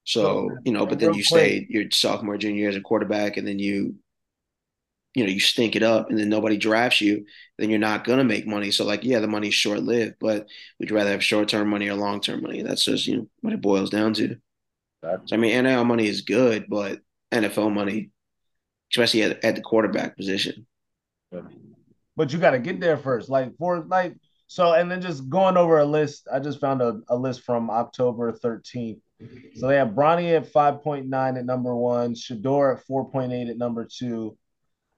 So, 0.04 0.50
you 0.64 0.72
know, 0.72 0.86
but 0.86 1.00
then 1.00 1.14
you 1.14 1.24
stay 1.24 1.66
your 1.70 1.86
sophomore, 1.92 2.38
junior 2.38 2.60
year 2.60 2.70
as 2.70 2.76
a 2.76 2.82
quarterback, 2.82 3.38
and 3.38 3.48
then 3.48 3.60
you 3.60 3.96
you 5.16 5.24
know 5.24 5.30
you 5.32 5.40
stink 5.40 5.76
it 5.76 5.84
up 5.84 6.10
and 6.10 6.20
then 6.20 6.30
nobody 6.30 6.58
drafts 6.58 7.02
you 7.02 7.26
then 7.58 7.72
you're 7.72 7.80
not 7.80 8.04
going 8.04 8.20
to 8.20 8.24
make 8.24 8.46
money 8.46 8.70
so 8.70 8.86
like 8.86 9.04
yeah 9.04 9.20
the 9.20 9.28
money's 9.28 9.54
short 9.56 9.80
lived 9.80 10.14
but 10.20 10.46
we'd 10.80 10.92
rather 10.92 11.10
have 11.10 11.24
short 11.24 11.48
term 11.48 11.70
money 11.70 11.90
or 11.90 11.96
long 11.96 12.22
term 12.22 12.44
money 12.44 12.62
that's 12.62 12.86
just 12.86 13.08
you 13.08 13.18
know 13.18 13.28
what 13.42 13.54
it 13.54 13.62
boils 13.62 13.90
down 13.90 14.14
to 14.14 14.36
so, 15.02 15.20
i 15.32 15.38
mean 15.38 15.64
nil 15.64 15.84
money 15.86 16.06
is 16.08 16.22
good 16.22 16.66
but 16.70 17.00
nfl 17.32 17.74
money 17.74 18.12
especially 18.92 19.24
at, 19.24 19.44
at 19.44 19.56
the 19.56 19.62
quarterback 19.62 20.16
position 20.16 20.68
but 22.16 22.32
you 22.32 22.38
got 22.38 22.52
to 22.52 22.60
get 22.60 22.80
there 22.80 22.98
first 22.98 23.28
like 23.28 23.58
for 23.58 23.80
like 23.88 24.16
so 24.48 24.74
and 24.74 24.90
then 24.90 25.02
just 25.02 25.30
going 25.30 25.58
over 25.58 25.80
a 25.80 25.86
list 25.86 26.28
i 26.34 26.40
just 26.40 26.60
found 26.60 26.82
a, 26.82 27.00
a 27.10 27.16
list 27.16 27.42
from 27.42 27.70
october 27.70 28.32
13th 28.32 29.00
so 29.56 29.68
they 29.68 29.78
have 29.78 29.90
Bronny 29.90 30.36
at 30.36 30.52
5.9 30.52 31.38
at 31.38 31.46
number 31.46 31.76
one, 31.76 32.14
Shedeur 32.14 32.78
at 32.78 32.88
4.8 32.88 33.50
at 33.50 33.58
number 33.58 33.86
two, 33.86 34.38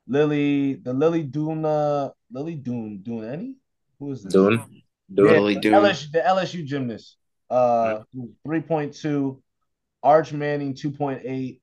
Lily, 0.07 0.73
the 0.73 0.93
Lily 0.93 1.23
Duna, 1.23 2.11
Lily 2.31 2.55
Dune, 2.55 3.01
Dune 3.01 3.23
any? 3.25 3.55
Who 3.99 4.11
is 4.11 4.23
this? 4.23 4.33
Dune. 4.33 4.57
Dune. 5.13 5.25
Yeah, 5.25 5.39
Lily 5.39 5.55
Dune. 5.55 5.73
LSU, 5.73 6.11
the 6.11 6.19
LSU 6.19 6.65
gymnast. 6.65 7.17
Uh, 7.49 8.01
yeah. 8.13 8.25
3.2. 8.45 9.39
Arch 10.03 10.33
Manning, 10.33 10.73
2.8. 10.73 11.59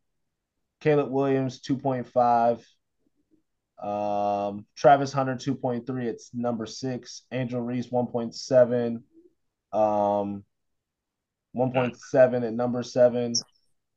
Caleb 0.80 1.10
Williams, 1.10 1.60
2.5. 1.60 2.62
Um, 3.82 4.64
Travis 4.74 5.12
Hunter, 5.12 5.34
2.3. 5.34 6.04
It's 6.04 6.30
number 6.32 6.66
six. 6.66 7.22
Angel 7.32 7.60
Reese, 7.60 7.88
1.7. 7.88 9.02
Um, 9.72 10.44
1.7 11.54 12.46
at 12.46 12.52
number 12.52 12.82
seven. 12.82 13.34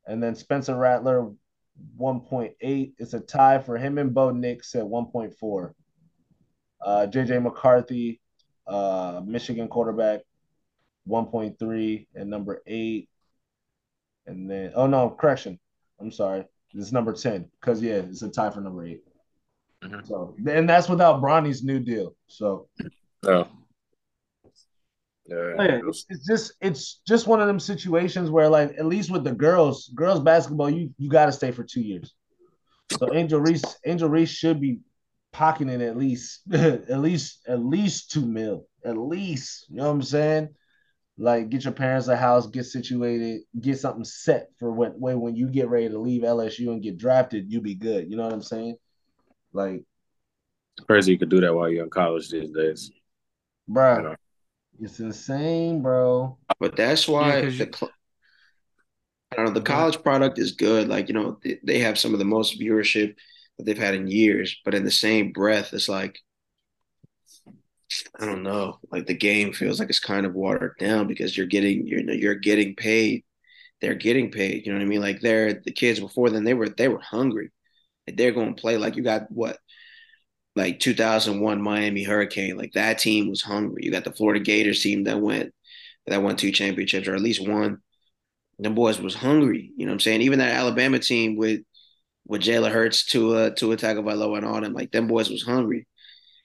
And 0.06 0.22
then 0.22 0.34
Spencer 0.34 0.76
Rattler, 0.76 1.30
1.8. 1.98 2.92
It's 2.98 3.14
a 3.14 3.20
tie 3.20 3.58
for 3.58 3.78
him 3.78 3.98
and 3.98 4.12
Bo 4.12 4.30
Nix 4.30 4.74
at 4.74 4.84
1.4. 4.84 5.72
Uh, 6.82 7.06
JJ 7.10 7.42
McCarthy, 7.42 8.20
uh, 8.66 9.20
Michigan 9.24 9.68
quarterback, 9.68 10.20
1.3 11.08 12.06
and 12.14 12.30
number 12.30 12.62
eight. 12.66 13.08
And 14.26 14.50
then, 14.50 14.72
oh 14.74 14.86
no, 14.86 15.10
correction. 15.10 15.58
I'm 16.00 16.10
sorry. 16.10 16.44
It's 16.72 16.92
number 16.92 17.12
10 17.12 17.50
because, 17.60 17.82
yeah, 17.82 17.96
it's 17.96 18.22
a 18.22 18.28
tie 18.28 18.50
for 18.50 18.60
number 18.60 18.86
8 18.86 19.02
mm-hmm. 19.82 20.06
So, 20.06 20.34
and 20.46 20.68
that's 20.68 20.88
without 20.88 21.20
Bronny's 21.20 21.62
new 21.62 21.80
deal. 21.80 22.14
So, 22.26 22.68
oh. 23.24 23.48
Yeah, 25.30 25.80
it's, 25.86 26.06
it's 26.08 26.26
just 26.26 26.54
it's 26.60 27.00
just 27.06 27.28
one 27.28 27.40
of 27.40 27.46
them 27.46 27.60
situations 27.60 28.30
where 28.30 28.48
like 28.48 28.72
at 28.76 28.86
least 28.86 29.12
with 29.12 29.22
the 29.22 29.32
girls, 29.32 29.88
girls 29.94 30.18
basketball, 30.18 30.70
you 30.70 30.92
you 30.98 31.08
got 31.08 31.26
to 31.26 31.32
stay 31.32 31.52
for 31.52 31.62
two 31.62 31.82
years. 31.82 32.14
So 32.98 33.14
Angel 33.14 33.40
Reese, 33.40 33.62
Angel 33.86 34.08
Reese 34.08 34.30
should 34.30 34.60
be 34.60 34.80
pocketing 35.32 35.82
at 35.82 35.96
least 35.96 36.40
at 36.52 36.98
least 36.98 37.46
at 37.46 37.64
least 37.64 38.10
two 38.10 38.26
mil, 38.26 38.66
at 38.84 38.98
least. 38.98 39.66
You 39.68 39.76
know 39.76 39.84
what 39.84 39.90
I'm 39.90 40.02
saying? 40.02 40.48
Like 41.16 41.48
get 41.48 41.64
your 41.64 41.74
parents 41.74 42.08
a 42.08 42.16
house, 42.16 42.48
get 42.48 42.64
situated, 42.64 43.42
get 43.60 43.78
something 43.78 44.04
set 44.04 44.48
for 44.58 44.72
when 44.72 44.92
when 44.92 45.20
when 45.20 45.36
you 45.36 45.48
get 45.48 45.68
ready 45.68 45.88
to 45.90 45.98
leave 45.98 46.22
LSU 46.22 46.68
and 46.72 46.82
get 46.82 46.98
drafted, 46.98 47.52
you 47.52 47.60
be 47.60 47.76
good. 47.76 48.10
You 48.10 48.16
know 48.16 48.24
what 48.24 48.32
I'm 48.32 48.42
saying? 48.42 48.76
Like 49.52 49.82
it's 50.76 50.86
crazy 50.86 51.12
you 51.12 51.18
could 51.18 51.28
do 51.28 51.40
that 51.40 51.54
while 51.54 51.68
you're 51.68 51.84
in 51.84 51.90
college 51.90 52.30
these 52.30 52.50
days. 52.50 52.90
Bro, 53.68 53.96
you 53.96 54.02
know? 54.02 54.16
It's 54.80 55.00
insane, 55.00 55.82
bro. 55.82 56.38
But 56.58 56.76
that's 56.76 57.06
why 57.06 57.40
yeah, 57.40 57.50
the 57.50 57.90
I 59.32 59.36
don't 59.36 59.46
know 59.46 59.52
the 59.52 59.60
college 59.60 60.02
product 60.02 60.38
is 60.38 60.52
good. 60.52 60.88
Like 60.88 61.08
you 61.08 61.14
know 61.14 61.38
they, 61.42 61.58
they 61.62 61.78
have 61.80 61.98
some 61.98 62.12
of 62.12 62.18
the 62.18 62.24
most 62.24 62.60
viewership 62.60 63.14
that 63.56 63.64
they've 63.64 63.78
had 63.78 63.94
in 63.94 64.08
years. 64.08 64.56
But 64.64 64.74
in 64.74 64.84
the 64.84 64.90
same 64.90 65.32
breath, 65.32 65.72
it's 65.72 65.88
like 65.88 66.18
I 68.18 68.26
don't 68.26 68.42
know. 68.42 68.78
Like 68.90 69.06
the 69.06 69.14
game 69.14 69.52
feels 69.52 69.80
like 69.80 69.90
it's 69.90 70.00
kind 70.00 70.24
of 70.24 70.34
watered 70.34 70.76
down 70.78 71.06
because 71.06 71.36
you're 71.36 71.46
getting 71.46 71.86
you 71.86 72.02
know 72.02 72.12
you're 72.12 72.34
getting 72.34 72.74
paid. 72.74 73.24
They're 73.80 73.94
getting 73.94 74.30
paid. 74.30 74.66
You 74.66 74.72
know 74.72 74.78
what 74.78 74.84
I 74.84 74.88
mean? 74.88 75.00
Like 75.00 75.20
they're 75.20 75.54
the 75.54 75.72
kids 75.72 76.00
before 76.00 76.30
then 76.30 76.44
they 76.44 76.54
were 76.54 76.68
they 76.68 76.88
were 76.88 77.00
hungry. 77.00 77.50
They're 78.06 78.32
going 78.32 78.54
to 78.54 78.60
play 78.60 78.76
like 78.76 78.96
you 78.96 79.02
got 79.02 79.30
what 79.30 79.58
like 80.56 80.80
2001 80.80 81.62
Miami 81.62 82.02
Hurricane. 82.02 82.56
Like 82.56 82.72
that 82.72 82.98
team 82.98 83.28
was 83.28 83.42
hungry. 83.42 83.84
You 83.84 83.90
got 83.90 84.04
the 84.04 84.12
Florida 84.12 84.40
Gators 84.40 84.82
team 84.82 85.04
that 85.04 85.20
went 85.20 85.54
that 86.06 86.22
won 86.22 86.36
two 86.36 86.50
championships 86.50 87.08
or 87.08 87.14
at 87.14 87.22
least 87.22 87.46
one. 87.46 87.78
The 88.58 88.70
boys 88.70 89.00
was 89.00 89.14
hungry. 89.14 89.72
You 89.76 89.86
know 89.86 89.90
what 89.90 89.94
I'm 89.94 90.00
saying? 90.00 90.22
Even 90.22 90.38
that 90.40 90.54
Alabama 90.54 90.98
team 90.98 91.36
with 91.36 91.60
with 92.26 92.42
Jalen 92.42 92.72
Hurts, 92.72 93.06
Tua, 93.06 93.54
Tua 93.54 93.76
Tagovailoa, 93.76 94.38
and 94.38 94.46
all 94.46 94.60
them, 94.60 94.72
like 94.72 94.92
them 94.92 95.06
boys 95.08 95.30
was 95.30 95.42
hungry. 95.42 95.86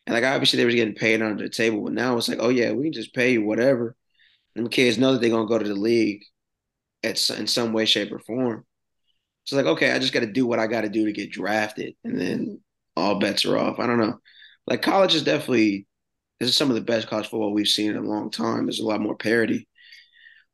And 0.08 0.14
like 0.14 0.24
obviously 0.24 0.58
they 0.58 0.66
was 0.66 0.76
getting 0.76 0.96
paid 0.96 1.22
under 1.22 1.44
the 1.44 1.50
table, 1.50 1.84
but 1.84 1.94
now 1.94 2.18
it's 2.18 2.30
like, 2.30 2.40
oh 2.42 2.50
yeah, 2.50 2.72
we 2.72 2.86
can 2.86 2.94
just 2.94 3.14
pay 3.14 3.34
you 3.34 3.44
whatever. 3.44 3.96
And 4.56 4.66
the 4.66 4.70
kids 4.70 4.98
know 4.98 5.14
that 5.14 5.22
they're 5.22 5.30
gonna 5.30 5.48
go 5.48 5.58
to 5.58 5.68
the 5.68 5.76
league 5.76 6.24
at 7.04 7.30
in 7.32 7.48
some 7.48 7.74
way, 7.74 7.86
shape, 7.86 8.12
or 8.12 8.20
form. 8.20 8.66
So 9.46 9.56
like, 9.56 9.66
okay, 9.66 9.92
I 9.92 10.00
just 10.00 10.14
got 10.14 10.22
to 10.22 10.26
do 10.26 10.46
what 10.46 10.60
I 10.60 10.68
got 10.68 10.82
to 10.82 10.90
do 10.90 11.06
to 11.06 11.12
get 11.14 11.32
drafted, 11.32 11.96
and 12.04 12.20
then 12.20 12.62
all 12.96 13.20
bets 13.20 13.46
are 13.46 13.58
off. 13.58 13.80
I 13.80 13.88
don't 13.88 14.00
know. 14.00 14.20
Like 14.68 14.82
college 14.82 15.14
is 15.16 15.24
definitely 15.24 15.88
this 16.40 16.50
is 16.50 16.58
some 16.58 16.70
of 16.70 16.76
the 16.76 16.82
best 16.82 17.08
college 17.08 17.28
football 17.28 17.54
we've 17.54 17.68
seen 17.68 17.92
in 17.92 17.98
a 17.98 18.02
long 18.02 18.32
time. 18.32 18.66
There's 18.66 18.80
a 18.80 18.86
lot 18.86 19.02
more 19.02 19.16
parity, 19.16 19.68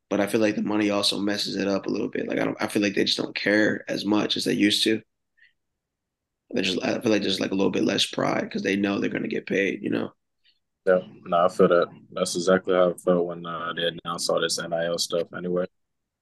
but 0.09 0.19
I 0.19 0.27
feel 0.27 0.41
like 0.41 0.55
the 0.55 0.61
money 0.61 0.89
also 0.89 1.19
messes 1.19 1.55
it 1.55 1.67
up 1.67 1.85
a 1.85 1.89
little 1.89 2.09
bit. 2.09 2.27
Like 2.27 2.37
I 2.37 2.43
don't, 2.43 2.61
I 2.61 2.67
feel 2.67 2.81
like 2.81 2.93
they 2.93 3.05
just 3.05 3.17
don't 3.17 3.35
care 3.35 3.83
as 3.87 4.05
much 4.05 4.35
as 4.35 4.43
they 4.43 4.53
used 4.53 4.83
to. 4.83 5.01
They 6.53 6.61
just, 6.61 6.83
I 6.83 6.99
feel 6.99 7.11
like 7.11 7.21
there's 7.21 7.39
like 7.39 7.51
a 7.51 7.55
little 7.55 7.71
bit 7.71 7.85
less 7.85 8.05
pride 8.05 8.43
because 8.43 8.61
they 8.61 8.75
know 8.75 8.99
they're 8.99 9.09
going 9.09 9.23
to 9.23 9.29
get 9.29 9.45
paid. 9.45 9.81
You 9.81 9.89
know. 9.89 10.11
Yeah, 10.85 10.99
no, 11.25 11.45
I 11.45 11.47
feel 11.47 11.69
that. 11.69 11.87
That's 12.11 12.35
exactly 12.35 12.73
how 12.73 12.89
I 12.89 12.93
felt 12.93 13.25
when 13.25 13.45
uh, 13.45 13.71
they 13.73 13.87
announced 13.87 14.29
all 14.29 14.41
this 14.41 14.59
NIL 14.59 14.97
stuff. 14.97 15.27
Anyway, 15.35 15.65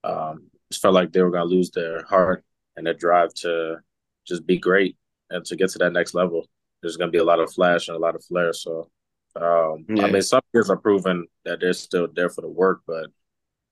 um, 0.03 0.49
just 0.69 0.83
felt 0.83 0.93
like 0.93 1.11
they 1.11 1.21
were 1.21 1.31
going 1.31 1.49
to 1.49 1.55
lose 1.55 1.71
their 1.71 2.03
heart 2.03 2.43
and 2.79 2.87
their 2.87 2.93
drive 2.93 3.33
to 3.33 3.77
just 4.25 4.47
be 4.47 4.57
great 4.57 4.95
and 5.29 5.45
to 5.45 5.55
get 5.57 5.69
to 5.71 5.79
that 5.79 5.91
next 5.91 6.13
level, 6.13 6.47
there's 6.81 6.95
going 6.95 7.09
to 7.09 7.11
be 7.11 7.19
a 7.19 7.23
lot 7.23 7.39
of 7.39 7.51
flash 7.51 7.89
and 7.89 7.97
a 7.97 7.99
lot 7.99 8.15
of 8.15 8.23
flair. 8.23 8.53
So, 8.53 8.89
um, 9.35 9.85
yeah. 9.89 10.05
I 10.05 10.11
mean, 10.11 10.21
some 10.21 10.41
kids 10.55 10.69
are 10.69 10.77
proving 10.77 11.27
that 11.43 11.59
they're 11.59 11.73
still 11.73 12.07
there 12.15 12.29
for 12.29 12.41
the 12.41 12.47
work, 12.47 12.81
but 12.87 13.07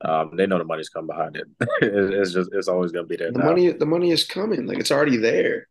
um, 0.01 0.35
they 0.35 0.45
know 0.45 0.57
the 0.57 0.65
money's 0.65 0.89
come 0.89 1.07
behind 1.07 1.37
it. 1.37 1.47
it's 1.81 2.33
just 2.33 2.49
it's 2.53 2.67
always 2.67 2.91
going 2.91 3.05
to 3.05 3.09
be 3.09 3.15
there. 3.15 3.31
The 3.31 3.39
now. 3.39 3.45
money, 3.45 3.71
the 3.71 3.85
money 3.85 4.11
is 4.11 4.25
coming. 4.25 4.67
Like 4.67 4.77
it's 4.77 4.91
already 4.91 5.17
there. 5.17 5.67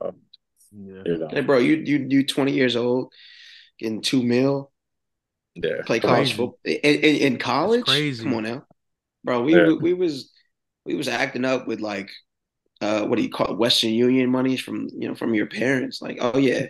Um, 0.00 0.16
yeah. 0.70 1.02
You 1.04 1.18
know. 1.18 1.28
Hey, 1.28 1.40
bro, 1.40 1.58
you 1.58 1.74
you 1.74 2.06
you 2.08 2.24
20 2.24 2.52
years 2.52 2.76
old, 2.76 3.12
getting 3.78 4.00
two 4.00 4.22
mil. 4.22 4.70
Yeah, 5.54 5.82
play 5.84 6.00
college 6.00 6.30
football 6.32 6.58
in, 6.64 6.76
in, 6.76 7.16
in 7.16 7.38
college. 7.38 7.84
crazy. 7.84 8.24
Come 8.24 8.32
on 8.34 8.44
now, 8.44 8.64
bro. 9.22 9.42
We, 9.42 9.54
yeah. 9.54 9.66
we 9.66 9.74
we 9.74 9.92
was 9.92 10.32
we 10.86 10.94
was 10.94 11.08
acting 11.08 11.44
up 11.44 11.66
with 11.66 11.80
like 11.80 12.08
uh, 12.82 13.06
what 13.06 13.16
do 13.16 13.22
you 13.22 13.30
call 13.30 13.52
it? 13.52 13.58
Western 13.58 13.90
Union 13.90 14.28
monies 14.28 14.60
from 14.60 14.88
you 14.92 15.08
know 15.08 15.14
from 15.14 15.34
your 15.34 15.46
parents. 15.46 16.02
Like, 16.02 16.18
oh 16.20 16.36
yeah, 16.36 16.66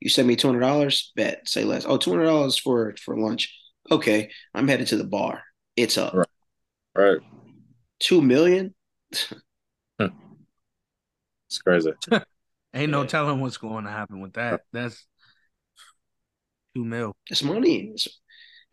you 0.00 0.08
send 0.08 0.26
me 0.26 0.34
two 0.34 0.48
hundred 0.48 0.60
dollars, 0.60 1.12
bet 1.14 1.46
say 1.46 1.64
less. 1.64 1.84
Oh, 1.86 1.98
two 1.98 2.10
hundred 2.10 2.24
dollars 2.24 2.58
for 2.58 2.94
for 3.04 3.18
lunch. 3.18 3.54
Okay, 3.90 4.30
I'm 4.54 4.66
headed 4.66 4.86
to 4.88 4.96
the 4.96 5.04
bar. 5.04 5.42
It's 5.76 5.98
up. 5.98 6.14
Right. 6.14 6.26
Right. 6.96 7.18
Two 7.98 8.22
million. 8.22 8.74
It's 9.10 9.28
crazy. 11.62 11.92
Ain't 12.74 12.90
no 12.90 13.04
telling 13.04 13.40
what's 13.40 13.58
going 13.58 13.84
to 13.84 13.90
happen 13.90 14.20
with 14.20 14.32
that. 14.34 14.62
That's 14.72 15.06
two 16.74 16.84
mil. 16.84 17.14
It's 17.30 17.42
money. 17.42 17.90
It's, 17.92 18.08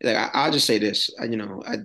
like 0.02 0.16
I, 0.16 0.30
I'll 0.32 0.52
just 0.52 0.66
say 0.66 0.78
this. 0.78 1.10
I, 1.20 1.24
you 1.24 1.36
know, 1.36 1.62
I 1.66 1.76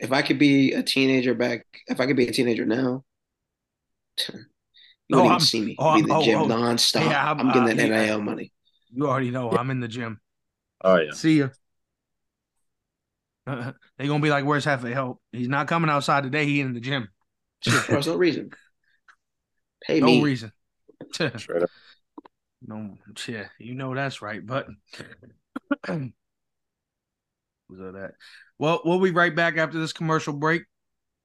if 0.00 0.10
I 0.10 0.22
could 0.22 0.40
be 0.40 0.72
a 0.72 0.82
teenager 0.82 1.34
back, 1.34 1.64
if 1.86 2.00
I 2.00 2.06
could 2.06 2.16
be 2.16 2.26
a 2.26 2.32
teenager 2.32 2.66
now, 2.66 3.04
you 5.08 5.16
Oh, 5.16 5.22
wouldn't 5.22 5.24
even 5.24 5.30
I'm- 5.32 5.40
see 5.40 5.60
me 5.62 5.76
oh, 5.78 5.94
be 5.94 6.00
in 6.00 6.06
the 6.08 6.14
oh, 6.14 6.22
gym 6.22 6.38
oh. 6.40 6.46
nonstop. 6.46 7.10
Yeah, 7.10 7.30
I'm, 7.30 7.40
I'm- 7.40 7.48
getting 7.68 7.80
uh, 7.80 7.82
that 7.82 7.88
yeah. 7.88 8.06
NIL 8.06 8.20
money. 8.22 8.52
You 8.90 9.06
already 9.06 9.30
know 9.30 9.50
I'm 9.50 9.70
in 9.70 9.80
the 9.80 9.88
gym. 9.88 10.20
Oh 10.82 10.96
yeah. 10.96 11.12
See 11.12 11.38
ya. 11.40 11.48
they 13.46 14.06
gonna 14.06 14.22
be 14.22 14.30
like, 14.30 14.44
"Where's 14.44 14.64
Jefe 14.64 14.82
help? 14.82 15.20
He's 15.32 15.48
not 15.48 15.68
coming 15.68 15.90
outside 15.90 16.22
today. 16.24 16.44
He 16.44 16.60
in 16.60 16.74
the 16.74 16.80
gym. 16.80 17.08
Bro, 17.64 17.80
there's 17.88 18.06
no 18.06 18.16
reason. 18.26 18.50
Pay 19.82 20.00
no 20.00 20.06
me. 20.06 20.22
reason. 20.22 20.52
Straight 21.12 21.62
up. 21.62 21.70
no, 22.62 22.96
yeah, 23.26 23.46
you 23.58 23.74
know 23.74 23.94
that's 23.94 24.20
right. 24.20 24.44
But 24.44 24.66
was 25.88 26.10
that? 27.78 28.12
Well, 28.58 28.82
we'll 28.84 29.00
be 29.00 29.10
right 29.10 29.34
back 29.34 29.56
after 29.56 29.78
this 29.78 29.92
commercial 29.92 30.32
break. 30.32 30.64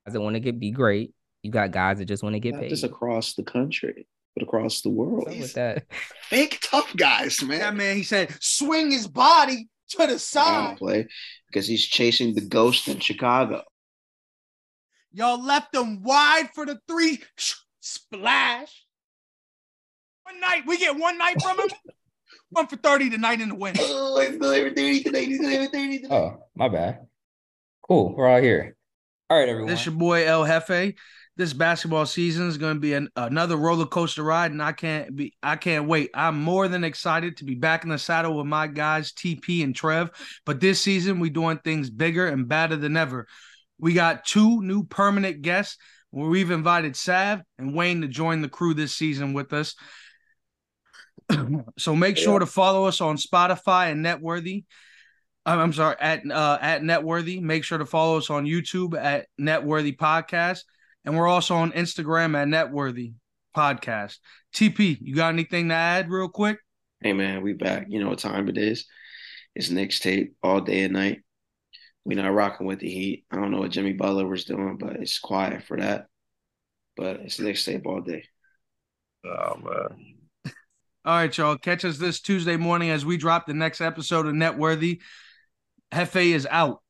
Guys 0.06 0.14
that 0.14 0.22
want 0.22 0.36
to 0.36 0.40
get 0.40 0.60
be 0.60 0.72
great. 0.72 1.14
You 1.44 1.52
got 1.52 1.72
guys 1.72 2.00
that 2.00 2.06
just 2.06 2.24
want 2.24 2.34
to 2.34 2.40
get 2.40 2.54
Not 2.54 2.62
paid. 2.62 2.70
just 2.70 2.86
across 2.86 3.34
the 3.34 3.44
country, 3.44 4.08
but 4.36 4.44
across 4.44 4.82
the 4.82 4.90
world. 4.90 5.26
What's 5.26 5.36
up 5.36 5.42
with 5.42 5.54
that? 5.54 5.86
Fake 6.24 6.60
tough 6.64 6.96
guys, 6.96 7.44
man. 7.44 7.60
That 7.60 7.76
man, 7.76 7.98
he 7.98 8.04
said, 8.04 8.36
swing 8.40 8.92
his 8.92 9.08
body 9.08 9.68
to 9.90 9.98
the 9.98 10.08
Don't 10.08 10.20
side. 10.20 10.78
play 10.78 11.08
because 11.48 11.68
he's 11.68 11.86
chasing 11.86 12.34
the 12.34 12.42
ghost 12.42 12.88
in 12.88 13.00
Chicago. 13.00 13.62
Y'all 15.12 15.44
left 15.44 15.76
him 15.76 16.02
wide 16.02 16.50
for 16.56 16.66
the 16.66 16.80
three 16.88 17.22
splash. 17.82 18.86
One 20.24 20.40
night, 20.40 20.64
we 20.66 20.78
get 20.78 20.96
one 20.96 21.18
night 21.18 21.42
from 21.42 21.60
him. 21.60 21.68
one 22.52 22.68
for 22.68 22.78
30 22.78 23.10
tonight 23.10 23.42
in 23.42 23.50
the 23.50 23.56
win. 23.56 23.76
Oh, 23.80 24.20
he's 24.22 24.40
delivering 24.40 24.76
30 24.76 25.04
tonight. 25.04 25.28
He's 25.28 25.40
delivering 25.40 25.70
30. 25.70 26.06
Oh, 26.10 26.38
my 26.56 26.70
bad. 26.70 27.00
Cool. 27.88 28.16
We're 28.16 28.30
all 28.30 28.42
here. 28.42 28.78
All 29.34 29.40
right, 29.40 29.50
everyone. 29.50 29.68
This 29.68 29.80
is 29.80 29.86
your 29.88 29.96
boy 29.96 30.28
El 30.28 30.46
Jefe. 30.46 30.94
This 31.38 31.54
basketball 31.54 32.06
season 32.06 32.48
is 32.48 32.60
going 32.60 32.76
to 32.76 32.80
be 32.80 32.94
an, 32.94 33.10
another 33.16 33.58
roller 33.58 33.88
coaster 33.88 34.22
ride, 34.22 34.52
and 34.52 34.62
I 34.62 34.74
can't 34.74 35.16
be 35.16 35.34
I 35.42 35.56
can't 35.56 35.88
wait. 35.88 36.12
I'm 36.14 36.40
more 36.40 36.68
than 36.68 36.84
excited 36.84 37.38
to 37.38 37.44
be 37.44 37.56
back 37.56 37.84
in 37.84 37.90
the 37.90 37.98
saddle 37.98 38.38
with 38.38 38.46
my 38.46 38.68
guys 38.68 39.12
TP 39.12 39.64
and 39.64 39.76
Trev. 39.76 40.12
But 40.46 40.60
this 40.60 40.80
season 40.80 41.20
we're 41.20 41.32
doing 41.32 41.58
things 41.58 41.90
bigger 41.90 42.28
and 42.28 42.48
badder 42.48 42.76
than 42.76 42.96
ever. 42.96 43.26
We 43.80 43.96
got 43.96 44.24
two 44.24 44.62
new 44.62 44.84
permanent 44.84 45.42
guests 45.42 45.80
where 46.12 46.30
we've 46.30 46.52
invited 46.52 46.96
Sav 46.96 47.42
and 47.58 47.74
Wayne 47.74 48.02
to 48.02 48.08
join 48.08 48.44
the 48.44 48.50
crew 48.50 48.76
this 48.76 48.94
season 48.94 49.34
with 49.34 49.52
us. 49.52 49.74
so 51.80 51.96
make 51.96 52.18
sure 52.18 52.38
to 52.38 52.46
follow 52.46 52.86
us 52.86 53.02
on 53.02 53.18
Spotify 53.18 53.92
and 53.92 54.04
Networthy. 54.04 54.66
I'm 55.46 55.60
I'm 55.60 55.74
sorry 55.74 55.96
at 56.00 56.30
uh, 56.30 56.58
at 56.62 56.84
Networthy. 56.84 57.40
Make 57.40 57.64
sure 57.64 57.78
to 57.78 57.86
follow 57.86 58.18
us 58.18 58.30
on 58.30 58.46
YouTube 58.46 58.98
at 58.98 59.28
Networthy 59.38 59.92
Podcast, 59.92 60.62
and 61.04 61.18
we're 61.18 61.28
also 61.28 61.56
on 61.56 61.72
Instagram 61.74 62.36
at 62.36 62.48
Networthy 62.48 63.14
Podcast. 63.56 64.18
TP, 64.56 64.98
you 65.02 65.16
got 65.16 65.34
anything 65.34 65.70
to 65.70 65.76
add, 65.76 66.10
real 66.10 66.30
quick? 66.30 66.60
Hey 67.02 67.14
man, 67.14 67.42
we 67.42 67.54
back. 67.54 67.88
You 67.90 68.00
know 68.00 68.10
what 68.10 68.20
time 68.20 68.48
it 68.48 68.58
is. 68.58 68.86
It's 69.56 69.70
Knicks 69.70 70.00
tape 70.00 70.36
all 70.42 70.62
day 70.62 70.84
and 70.84 70.94
night. 70.94 71.22
We 72.06 72.16
not 72.16 72.34
rocking 72.34 72.68
with 72.68 72.80
the 72.80 72.90
heat. 72.90 73.26
I 73.30 73.36
don't 73.36 73.52
know 73.52 73.60
what 73.60 73.72
Jimmy 73.72 73.94
Butler 73.94 74.28
was 74.28 74.46
doing, 74.46 74.78
but 74.78 74.96
it's 74.96 75.20
quiet 75.20 75.64
for 75.64 75.78
that. 75.78 76.08
But 76.96 77.18
it's 77.18 77.40
Knicks 77.40 77.66
tape 77.66 77.86
all 77.86 78.02
day. 78.02 78.24
Oh 79.26 79.58
man. 79.58 80.16
All 81.06 81.16
right, 81.16 81.38
y'all. 81.38 81.58
Catch 81.58 81.84
us 81.84 81.98
this 81.98 82.22
Tuesday 82.22 82.56
morning 82.56 82.90
as 82.90 83.06
we 83.06 83.18
drop 83.18 83.46
the 83.46 83.54
next 83.54 83.82
episode 83.82 84.26
of 84.26 84.34
Networthy. 84.34 85.02
Jefe 85.94 86.34
is 86.34 86.48
out. 86.50 86.83